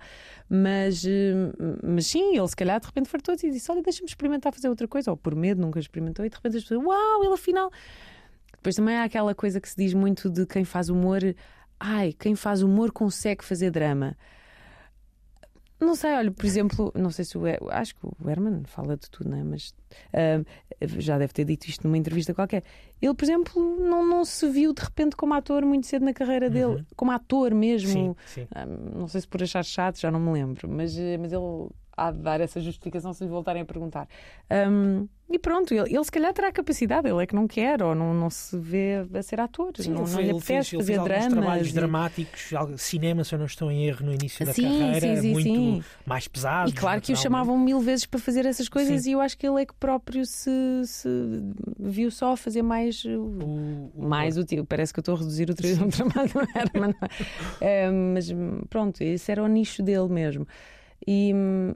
[0.49, 1.35] Mas, eh,
[1.83, 4.87] mas sim, ele se calhar de repente fartou-se e disse: Olha, deixa-me experimentar fazer outra
[4.87, 7.71] coisa, ou por medo nunca experimentou, e de repente as pessoas, uau, ele afinal.
[8.53, 11.21] Depois também há aquela coisa que se diz muito de quem faz humor,
[11.79, 14.17] ai, quem faz humor consegue fazer drama.
[15.81, 17.43] Não sei, olha, por exemplo, não sei se o.
[17.71, 19.45] Acho que o Herman fala de tudo, não é?
[19.45, 19.75] Mas
[20.13, 20.45] ah,
[20.99, 22.65] já deve ter dito isto numa entrevista qualquer.
[23.01, 26.51] Ele, por exemplo, não, não se viu de repente como ator muito cedo na carreira
[26.51, 27.91] dele, como ator mesmo.
[27.93, 28.49] Sim, sim.
[28.53, 31.69] Ah, não sei se por achar chato, já não me lembro, mas, mas ele
[31.99, 34.09] há de dar essa justificação se lhe voltarem a perguntar.
[34.71, 37.95] Hum, e pronto, ele, ele se calhar terá capacidade, ele é que não quer ou
[37.95, 39.73] não, não se vê a ser ator.
[39.77, 41.29] Sim, não, ele não lhe apetece ele fazer fez dramas.
[41.35, 45.01] trabalhos e- dramáticos, cinema, se eu não estou em erro, no início da Sim, carreira,
[45.01, 45.85] sim, sim, muito sim.
[46.07, 46.71] mais pesado.
[46.71, 49.11] E claro que o chamavam mil vezes para fazer essas coisas Sim.
[49.11, 50.51] e eu acho que ele é que próprio se,
[50.87, 51.09] se
[51.79, 54.65] viu só a fazer mais O- o- mais útil.
[54.65, 57.09] Parece que eu estou a reduzir o tra- o trabalho, não era, mas, não é.
[57.61, 60.47] Eh, mas hum, pronto, esse era o nicho dele mesmo.
[61.07, 61.75] E hum,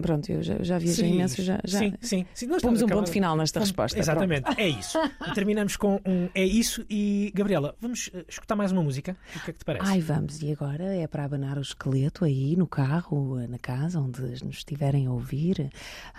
[0.00, 2.26] pronto, eu já, já viajei Sim, imenso, já, já Sim, sim.
[2.32, 2.46] sim.
[2.46, 3.98] Nós pomos um ponto final nesta resposta.
[3.98, 4.98] Exatamente, é isso.
[5.34, 6.84] Terminamos com um é isso.
[6.88, 9.16] E Gabriela, vamos eh, escutar mais uma música?
[9.36, 9.84] O que é que te parece?
[9.86, 14.22] Ai, vamos, e agora é para abanar o esqueleto aí no carro, na casa, onde
[14.44, 15.70] nos estiverem a ouvir.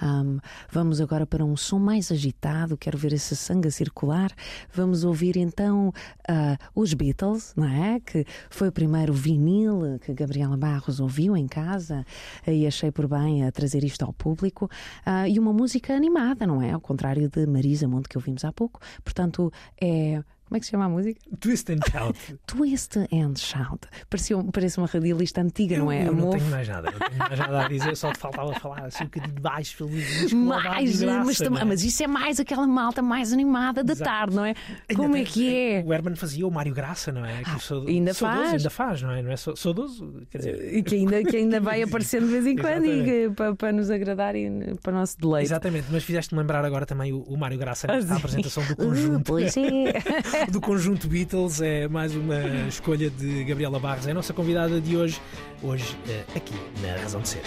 [0.02, 4.32] Ahm, vamos agora para um som mais agitado, quero ver esse sangue circular.
[4.74, 5.94] Vamos ouvir então
[6.28, 8.00] ah, os Beatles, não é?
[8.00, 12.06] Que foi o primeiro vinil que Gabriela Barros ouviu em casa
[12.46, 14.70] e achei por bem a trazer isto ao público.
[15.06, 16.72] Ah, e uma música animada, não é?
[16.72, 18.80] Ao contrário de Marisa Monte que ouvimos há pouco.
[19.04, 19.52] Portanto,
[19.82, 20.24] é.
[20.50, 21.20] Como é que se chama a música?
[21.40, 22.20] Twist and Shout.
[22.48, 23.88] Twist and Shout.
[24.10, 26.08] Parecia, parece uma radialista antiga, Eu, não é?
[26.08, 28.52] eu A não tenho mais nada, não tenho mais nada a dizer, só te faltava
[28.56, 30.34] falar assim um bocadinho de baixo, feliz.
[30.34, 31.64] Mais, mas, tam- é?
[31.64, 34.10] mas isso é mais aquela malta mais animada da Exato.
[34.10, 34.56] tarde, não é?
[34.90, 35.84] Ainda Como é que é?
[35.86, 37.44] O Herman fazia o Mário Graça, não é?
[37.44, 38.54] Que Ah, sou- ainda saudoso, faz.
[38.54, 39.22] Ainda faz, não é?
[39.22, 40.22] Não é sau- saudoso?
[40.32, 43.56] Quer dizer, E que ainda, que ainda vai aparecendo de vez em quando e para,
[43.56, 44.50] para nos agradar e
[44.82, 45.46] para o nosso deleite.
[45.46, 48.18] Exatamente, mas fizeste-me lembrar agora também o, o Mário Graça Ah, nesta sim.
[48.18, 49.24] apresentação do Uh, conjunto.
[49.26, 49.60] pois é.
[50.52, 54.96] do conjunto Beatles é mais uma escolha de Gabriela Barros, é a nossa convidada de
[54.96, 55.20] hoje,
[55.62, 57.42] hoje eh, aqui na Razão de Ser.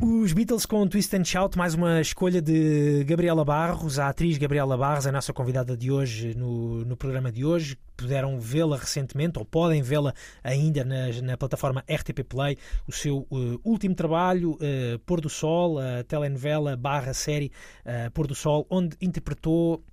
[0.00, 4.74] Os Beatles com Twist and Shout, mais uma escolha de Gabriela Barros, a atriz Gabriela
[4.76, 7.76] Barros, a nossa convidada de hoje no, no programa de hoje.
[8.10, 12.58] Puderam vê-la recentemente, ou podem vê-la ainda na, na plataforma RTP Play,
[12.88, 17.52] o seu eh, último trabalho, eh, Pôr do Sol, a telenovela barra série
[17.84, 19.84] eh, Pôr do Sol, onde interpretou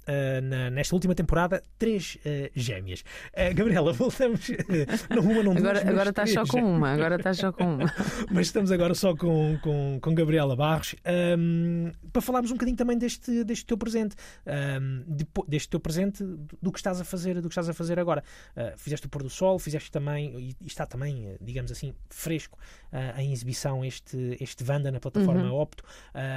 [0.41, 2.17] na- nesta última temporada três
[2.55, 3.03] gêmeas.
[3.53, 4.49] Gabriela, voltamos,
[5.13, 6.49] não uma, não duas, Agora, agora estás só três.
[6.63, 7.93] com uma, agora estás só com uma.
[8.31, 12.97] Mas estamos agora só com, com, com Gabriela Barros Ahm, para falarmos um bocadinho também
[12.97, 14.15] deste, deste teu presente,
[14.47, 17.77] Ahm, depo- deste teu presente, do, que estás a fazer, do que estás a fazer
[17.87, 18.23] fazer agora.
[18.55, 22.57] Uh, fizeste o Pôr do Sol, fizeste também, e está também, uh, digamos assim, fresco
[22.91, 25.83] uh, em exibição este, este Vanda na plataforma Opto.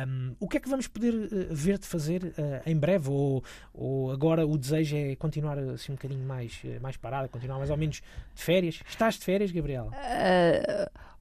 [0.09, 2.35] Um, o que é que vamos poder uh, ver-te fazer
[2.67, 3.11] em breve?
[3.11, 3.43] Ou,
[3.73, 7.77] ou agora o desejo é continuar assim um bocadinho mais, mais parada, continuar mais ou
[7.77, 8.03] menos
[8.35, 8.81] de férias?
[8.89, 9.91] Estás de férias, Gabriel?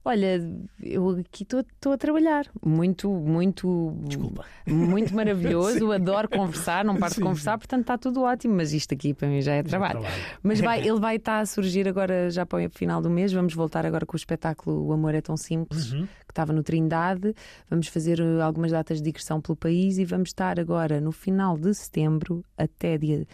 [0.10, 0.41] Olha,
[0.82, 2.47] eu aqui estou a trabalhar.
[2.66, 3.93] Muito, muito.
[4.05, 4.43] Desculpa.
[4.66, 5.91] Muito maravilhoso.
[5.93, 7.57] Adoro conversar, não paro Sim, de conversar, sim.
[7.60, 8.55] portanto está tudo ótimo.
[8.55, 9.99] Mas isto aqui para mim já é trabalho.
[10.01, 10.24] trabalho.
[10.41, 13.32] Mas vai, ele vai estar a surgir agora já para o final do mês.
[13.32, 16.05] Vamos voltar agora com o espetáculo O Amor é Tão Simples, Uhum.
[16.05, 17.36] que estava no Trindade.
[17.70, 21.57] Vamos fazer eh, algumas datas de digressão pelo país e vamos estar agora no final
[21.57, 23.28] de setembro até dia.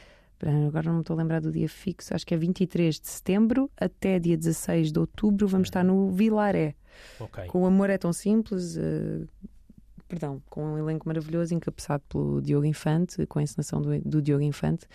[0.68, 3.70] Agora não me estou a lembrar do dia fixo, acho que é 23 de setembro
[3.78, 5.48] até dia 16 de outubro.
[5.48, 6.76] Vamos estar no Vilaré.
[7.20, 7.46] Ok.
[7.48, 9.26] Com o Amor é Tão Simples, eh,
[10.08, 14.44] perdão, com um elenco maravilhoso encabeçado pelo Diogo Infante, com a encenação do, do Diogo
[14.44, 14.88] Infante.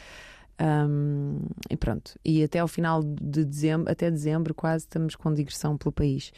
[0.62, 1.38] Ahm,
[1.70, 5.90] e pronto, e até ao final de dezembro, até dezembro, quase estamos com digressão pelo
[5.90, 6.32] país.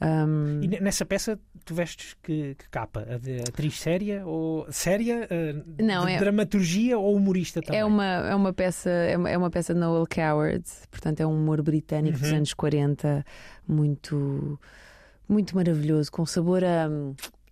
[0.00, 3.00] Ahm, E ne- nessa peça tu vestes que, que capa?
[3.08, 5.26] A de atriz séria ou séria?
[5.28, 7.80] uh, Não, é- dramaturgia ou humorista também?
[7.80, 11.26] É uma, é uma peça é uma, é uma peça de Noel Coward, portanto é
[11.26, 12.36] um humor britânico dos Uhum.
[12.36, 13.24] anos 40,
[13.66, 14.58] muito
[15.28, 16.88] muito maravilhoso, com sabor a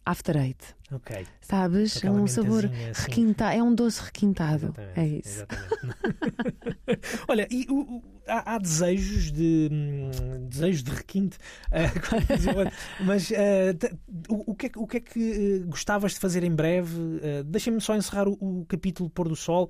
[0.09, 0.77] After Eight.
[0.93, 1.27] Ok.
[1.41, 2.03] Sabes?
[2.05, 3.03] É um sabor assim.
[3.03, 4.67] requintado, é um doce requintado.
[4.67, 5.45] Exatamente, É isso.
[7.27, 11.39] Olha, e o- o- há, há desejos de hum, desejos de requinte,
[12.57, 12.73] outro.
[13.01, 13.31] mas
[13.75, 13.93] te-
[14.29, 17.19] o, o que é, que- o que é que eh, gostavas de fazer em breve?
[17.23, 19.69] Eh, Deixa-me só encerrar o, capítulo Pôr do Sol.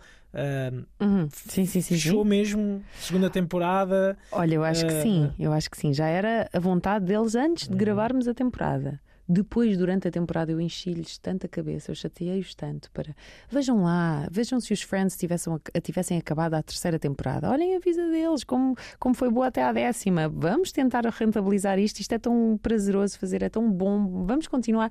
[1.00, 1.28] Uhum.
[1.32, 2.28] Sim, sim, sim, fechou sim.
[2.28, 4.18] mesmo, segunda temporada.
[4.30, 5.94] Olha, eu acho que sim, eu acho que sim.
[5.94, 7.78] Já era a vontade deles antes de Uhum.
[7.78, 9.00] gravarmos a temporada.
[9.28, 13.14] Depois, durante a temporada, eu enchi-lhes tanta cabeça, eu chateei-os tanto para
[13.50, 15.52] vejam lá, vejam se os Friends tivessem,
[15.82, 17.50] tivessem acabado a terceira temporada.
[17.50, 20.28] Olhem a vida deles, como, como foi boa até à décima.
[20.28, 22.00] Vamos tentar rentabilizar isto.
[22.00, 24.24] Isto é tão prazeroso fazer, é tão bom.
[24.24, 24.90] Vamos continuar.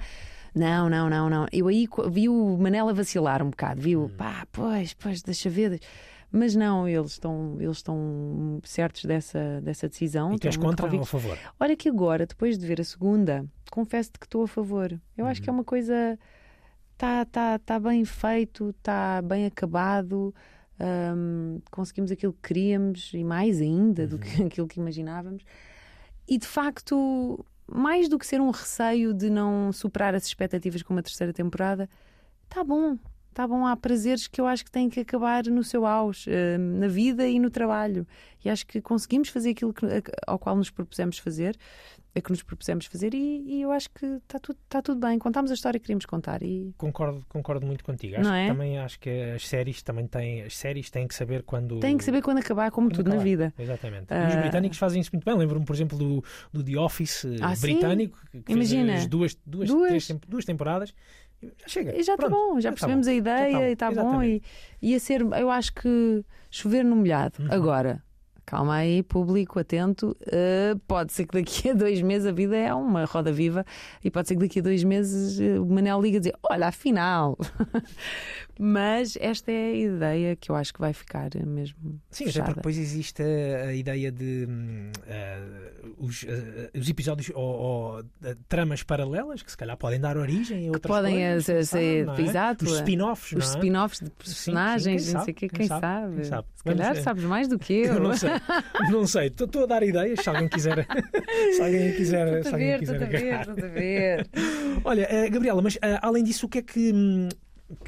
[0.54, 1.46] Não, não, não, não.
[1.52, 4.06] Eu aí vi o Manela vacilar um bocado, viu?
[4.06, 4.10] Hum.
[4.18, 5.80] Pá, pois, pois, deixa ver.
[6.32, 10.34] Mas não, eles estão, eles estão certos dessa, dessa decisão.
[10.34, 11.38] E tu és contra ou a favor?
[11.60, 15.00] Olha que agora, depois de ver a segunda, confesso-te que estou a favor.
[15.18, 15.60] Eu acho que é Uhum.
[15.60, 16.20] uma coisa.
[16.94, 20.34] Está tá, tá bem feito, está bem acabado.
[20.78, 24.22] hum, conseguimos aquilo que queríamos e mais ainda do Uhum.
[24.22, 25.42] que aquilo que imaginávamos.
[26.28, 30.94] E de facto, mais do que ser um receio de não superar as expectativas com
[30.94, 31.90] uma terceira temporada,
[32.44, 32.98] está bom.
[33.36, 36.58] Está bom, há prazeres que eu acho que têm que acabar no seu auge, eh,
[36.58, 38.08] na vida e no trabalho.
[38.46, 39.86] E acho que conseguimos fazer aquilo que-
[40.26, 41.58] ao qual nos propusemos fazer,
[42.16, 45.20] a que nos propusemos fazer, e, e eu acho que está tudo, está tudo bem.
[45.20, 46.42] Contámos a história que queríamos contar.
[46.44, 48.16] E Concordo, concordo muito contigo.
[48.16, 48.48] Acho que é?
[48.48, 52.06] também acho que as séries também têm, as séries têm que saber quando tem que
[52.06, 53.24] saber quando acabar, como quando tudo na acabar.
[53.30, 53.54] vida.
[53.60, 54.06] Exatamente.
[54.12, 54.24] Ah.
[54.24, 55.36] E os britânicos fazem isso muito bem.
[55.38, 56.24] Lembro-me, por exemplo, do,
[56.54, 57.62] do The Office eh, Ah, sim?
[57.64, 58.94] britânico, que fez Imagina.
[58.96, 59.90] as duas, duas, Duas.
[60.08, 60.94] três duas temporadas.
[61.42, 61.96] Já chega.
[61.96, 63.12] E já está bom, já tá percebemos bom.
[63.12, 64.24] a Já ideia tá e está bom.
[64.24, 64.44] E Exatamente.
[64.82, 67.42] ia ser, eu acho que chover no molhado.
[67.42, 67.48] Uhum.
[67.52, 68.04] Agora,
[68.46, 70.16] calma aí, público, atento.
[70.32, 73.66] eh, pode ser que daqui a dois meses a vida é uma roda viva
[74.04, 76.68] e pode ser que daqui a dois meses eh, o Manel liga a dizer: Olha,
[76.68, 77.38] afinal.
[78.58, 82.00] Mas esta é a ideia que eu acho que vai ficar mesmo.
[82.10, 82.46] Sim, até fechada.
[82.46, 84.48] porque depois existe a, a ideia de
[85.08, 85.40] eh,
[85.98, 88.04] os, eh, os episódios ou, ou,
[88.48, 92.22] tramas paralelas que se calhar podem dar origem a outras podem, coisas, quem ser- é?
[92.22, 93.48] exato, Os spin-offs, Os é?
[93.56, 96.16] spin-offs de personagens, quem não sabe, sei o quê, quem quem, sabe, sabe?
[96.16, 96.48] quem sabe.
[96.56, 97.02] Se Vamos calhar ver.
[97.02, 97.94] sabes mais do que eu.
[97.96, 98.30] Eu não sei,
[98.92, 99.28] não sei.
[99.28, 100.20] Estou a dar ideias.
[100.22, 100.88] Se alguém quiser,
[101.56, 104.28] se alguém quiser, se alguém ver, quiser a ver, a ver.
[104.84, 106.92] Olha, eh, Gabriela, mas eh, além disso, o que é que.
[106.94, 107.30] hum,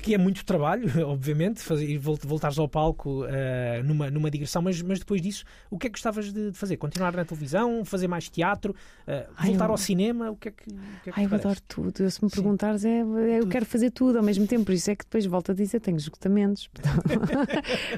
[0.01, 4.59] que é muito trabalho, obviamente, fazer, e vol- voltares ao palco eh, numa, numa digressão,
[4.59, 6.77] mas, mas depois disso, o que é que gostavas de, de fazer?
[6.77, 8.75] Continuar na televisão, fazer mais teatro,
[9.05, 10.31] eh, Ai, voltar eu- ao cinema?
[10.31, 11.93] O que é que, que, é que Ai, eu adoro tudo.
[12.01, 12.35] Eu, se me Sim.
[12.37, 14.65] perguntares, é, é, eu quero fazer tudo ao mesmo tempo.
[14.65, 16.67] Por isso é que depois volto a dizer: tenho esgotamentos.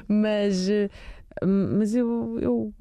[0.06, 0.90] mas eh,
[1.46, 2.74] mas eu, eu,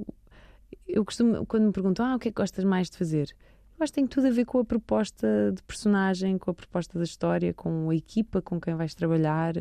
[0.87, 3.35] eu costumo, quando me perguntam ah, o que é que gostas mais de fazer,
[3.79, 6.97] eu acho que tem tudo a ver com a proposta de personagem, com a proposta
[6.97, 9.53] da história, com a equipa com quem vais trabalhar.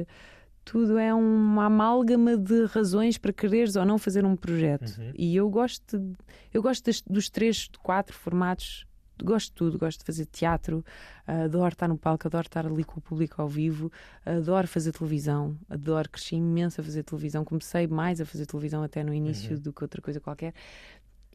[0.65, 4.99] Tudo é uma amálgama de razões para quereres ou não fazer um projeto.
[4.99, 5.13] Uhum.
[5.17, 6.15] E eu gosto,
[6.53, 8.88] eu gosto dos três, quatro formatos.
[9.25, 10.85] Gosto de tudo, gosto de fazer teatro,
[11.27, 13.91] adoro estar no palco, adoro estar ali com o público ao vivo,
[14.25, 19.03] adoro fazer televisão, adoro, cresci imenso a fazer televisão, comecei mais a fazer televisão até
[19.03, 19.63] no início Uhum.
[19.63, 20.55] do que outra coisa qualquer.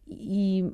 [0.08, 0.66] E,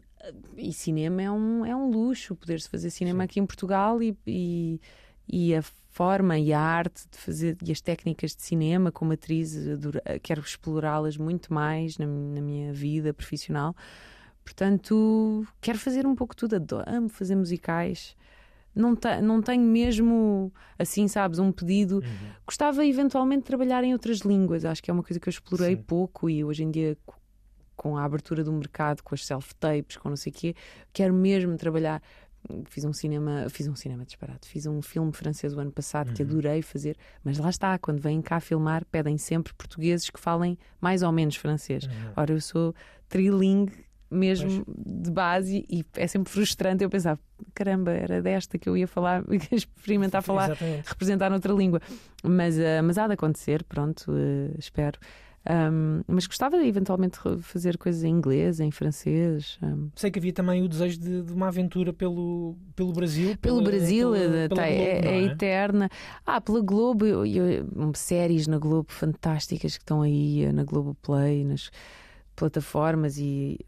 [0.57, 3.25] e cinema é um, é um luxo poder-se fazer cinema Sim.
[3.25, 4.81] aqui em Portugal e, e,
[5.27, 9.55] e a forma e a arte de fazer e as técnicas de cinema como atriz,
[9.67, 13.75] adoro- quero explorá-las muito mais na, na minha vida profissional.
[14.49, 16.55] Portanto, quero fazer um pouco tudo.
[16.87, 18.15] Amo fazer musicais.
[18.73, 21.97] Não, te- não tenho mesmo, assim, sabes, um pedido.
[21.97, 22.29] Uhum.
[22.47, 24.65] Gostava eventualmente de trabalhar em outras línguas.
[24.65, 25.83] Acho que é uma coisa que eu explorei Sim.
[25.83, 27.15] pouco e hoje em dia, co-
[27.75, 30.55] com a abertura do mercado, com as self-tapes, com não sei o quê,
[30.91, 32.01] quero mesmo trabalhar.
[32.65, 34.47] Fiz um cinema, fiz um cinema disparado.
[34.47, 38.19] Fiz um filme francês o ano passado que adorei fazer, mas lá está, quando vêm
[38.19, 41.83] cá filmar, pedem sempre portugueses que falem mais ou menos francês.
[42.15, 42.73] Ora, eu sou
[43.07, 43.73] trilingue
[44.11, 47.17] mesmo de base e é sempre frustrante eu pensar,
[47.53, 50.87] caramba, era desta que eu ia falar, experimentar falar Exatamente.
[50.89, 51.81] representar noutra língua.
[52.23, 54.99] Mas, eh, mas há de acontecer, pronto, eh, espero.
[55.45, 59.57] Ahm, mas gostava de eventualmente re- fazer coisas em inglês, em francês.
[59.63, 59.87] ahm.
[59.95, 63.37] Sei que havia também o desejo de, de uma aventura pelo, pelo Brasil.
[63.41, 65.89] Pelo pela- Brasil, pela- eh, pela tá, Globo, é, é eterna.
[66.25, 71.45] Ah, pela Globo, eu, eu- séries na Globo fantásticas que estão aí na Globo Play,
[71.45, 71.71] nas
[72.39, 73.59] plataformas e,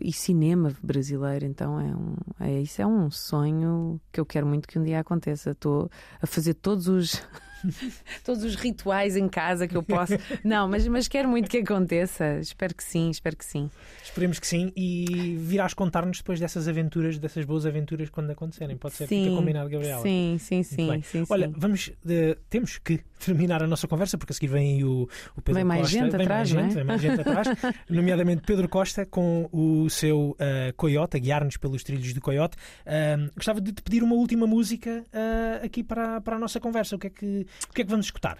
[0.00, 1.44] e cinema brasileiro.
[1.46, 4.98] Então é, um, é isso é um sonho que eu quero muito que um dia
[4.98, 5.52] aconteça.
[5.52, 5.88] Estou
[6.20, 7.22] a fazer todos os
[8.24, 10.14] todos os rituais em casa que eu posso.
[10.44, 12.38] Não, mas, mas quero muito que aconteça.
[12.40, 13.70] Espero que sim, espero que sim.
[14.02, 14.72] Esperemos que sim.
[14.76, 18.76] E virás contar-nos depois dessas aventuras, dessas boas aventuras quando acontecerem.
[18.76, 20.02] Pode ser, fica combinado, Gabriela.
[20.02, 21.54] Sim, sim, sim, sim, Olha, sim.
[21.56, 25.54] vamos, eh, temos que terminar a nossa conversa, porque a seguir vem o, o Pedro
[25.54, 25.98] Vem mais Costa.
[25.98, 26.64] gente vem atrás, mais não é?
[26.64, 27.48] gente, vem mais gente atrás,
[27.88, 32.56] nomeadamente Pedro Costa, com o seu eh, Coyote, a guiar-nos pelos trilhos do Coyote.
[32.86, 36.96] Ahm, gostava de te pedir uma última música ah, aqui para, para a nossa conversa.
[36.96, 38.38] O que é que, o que, é que vamos escutar?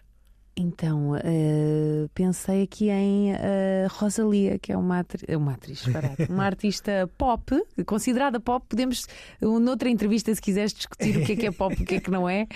[0.59, 5.85] Então, eh, pensei aqui em eh, Rosalia, que é uma, atri uma atriz,
[6.31, 7.53] uma artista pop,
[7.85, 8.65] considerada pop.
[8.67, 9.07] Podemos,
[9.43, 11.97] uh, noutra entrevista, se quiseres, discutir o que é que é pop e o que
[11.97, 12.47] é que não é,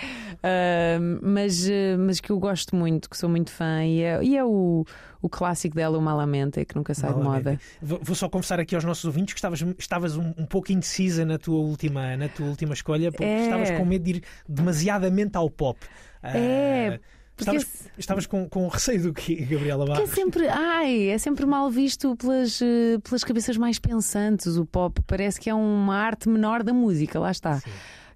[0.41, 4.43] Ah, mas, mas que eu gosto muito, que sou muito fã, e é, e é
[4.43, 4.83] o,
[5.21, 7.43] o clássico dela, o Malamente, que nunca sai de Malamente.
[7.49, 7.59] moda.
[7.83, 11.23] Vou vou só confessar aqui aos nossos ouvintes que estavas, estavas um, um pouco indecisa
[11.23, 13.43] na tua última, na tua última escolha, porque É.
[13.43, 15.79] estavas com medo de ir demasiadamente ao pop.
[16.23, 20.09] Ah, É, porque Estavas, esse- estavas com, com receio do que, Gabriela é Barros?
[20.11, 24.57] sempre, ai, é sempre mal visto pelas, eh, pelas cabeças mais pensantes.
[24.57, 27.61] O pop parece que é uma arte menor da música, lá está.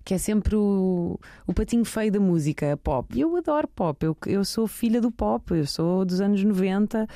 [0.04, 3.18] Que é sempre o, o patinho feio da música, a pop.
[3.18, 7.08] E eu adoro pop, eu, eu sou filha do pop, eu sou dos anos 90.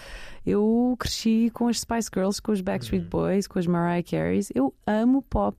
[0.49, 4.51] Eu cresci com as Spice Girls, com os Backstreet Boys, com as Mariah Careys.
[4.55, 5.55] Eu amo pop.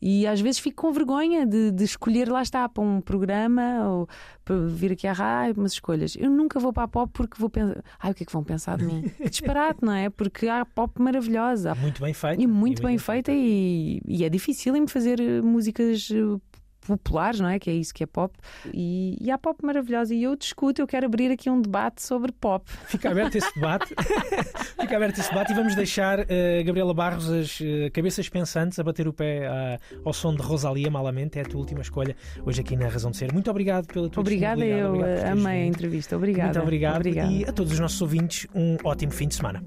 [0.00, 4.08] E às vezes fico com vergonha de, de escolher, lá está, para um programa ou
[4.44, 6.16] para vir aqui à rádio, umas escolhas.
[6.16, 8.44] Eu nunca vou para a pop porque vou pensar, ai, o que é que vão
[8.44, 9.02] pensar de mim?
[9.16, 10.08] Que disparate, não é?
[10.08, 11.74] Porque há pop maravilhosa.
[11.74, 12.40] Muito bem feita.
[12.40, 16.40] E muito bem feita e, e é difícil em fazer eh, músicas eh,
[16.86, 17.58] populares, não é?
[17.58, 18.36] Que é isso que é pop.
[18.72, 20.14] E, e há pop maravilhosa.
[20.14, 22.64] E eu discuto, eu quero abrir aqui um debate sobre pop.
[22.86, 23.94] Fica aberto esse debate.
[24.80, 28.82] Fica aberto esse debate e vamos deixar eh, Gabriela Barros as eh, cabeças pensantes a
[28.82, 31.38] bater o pé ah, ao som de Rosalia Malamente.
[31.38, 33.32] É a tua última escolha hoje aqui na Razão de Ser.
[33.32, 36.16] Muito obrigado pela tua Obrigada, eu Obrigado amei a entrevista.
[36.16, 36.48] Obrigada.
[36.48, 36.96] Muito obrigado.
[36.96, 37.32] Obrigada.
[37.32, 39.62] E a todos os nossos ouvintes, um ótimo fim de semana.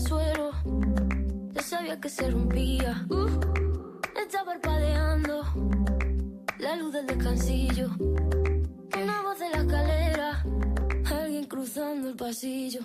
[0.00, 0.50] Al suelo,
[1.52, 3.04] ya sabía que se rompía.
[3.10, 3.28] Uh,
[4.18, 5.42] está parpadeando
[6.58, 7.90] la luz del descansillo.
[7.98, 10.44] Una voz de la escalera,
[11.04, 12.80] alguien cruzando el pasillo.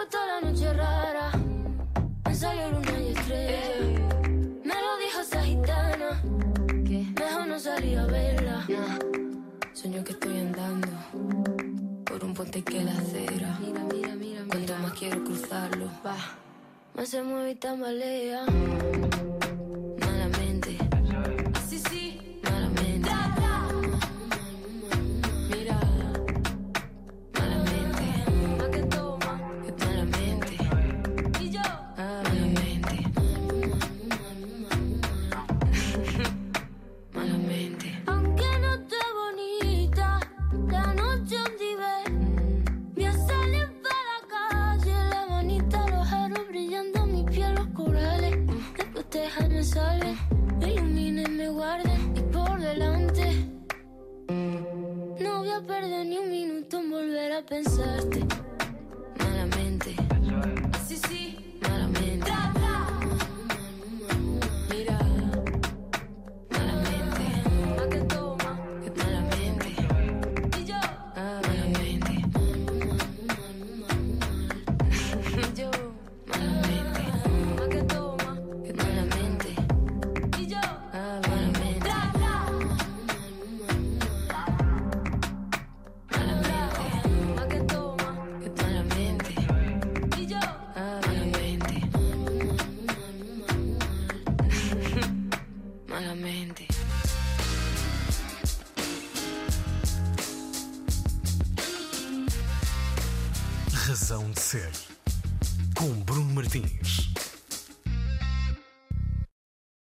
[0.00, 1.30] Puesto la noche rara,
[2.24, 4.08] me salió luna y estrella.
[4.64, 6.22] Me lo dijo esa gitana,
[6.86, 8.66] que mejor no salir a verla.
[9.74, 10.88] Sueño que estoy andando
[12.06, 13.58] por un puente que la acera.
[13.60, 16.16] Mira, mira, mira, Cuanto más quiero cruzarlo, va.
[16.94, 18.46] Más se mueve y tambalea.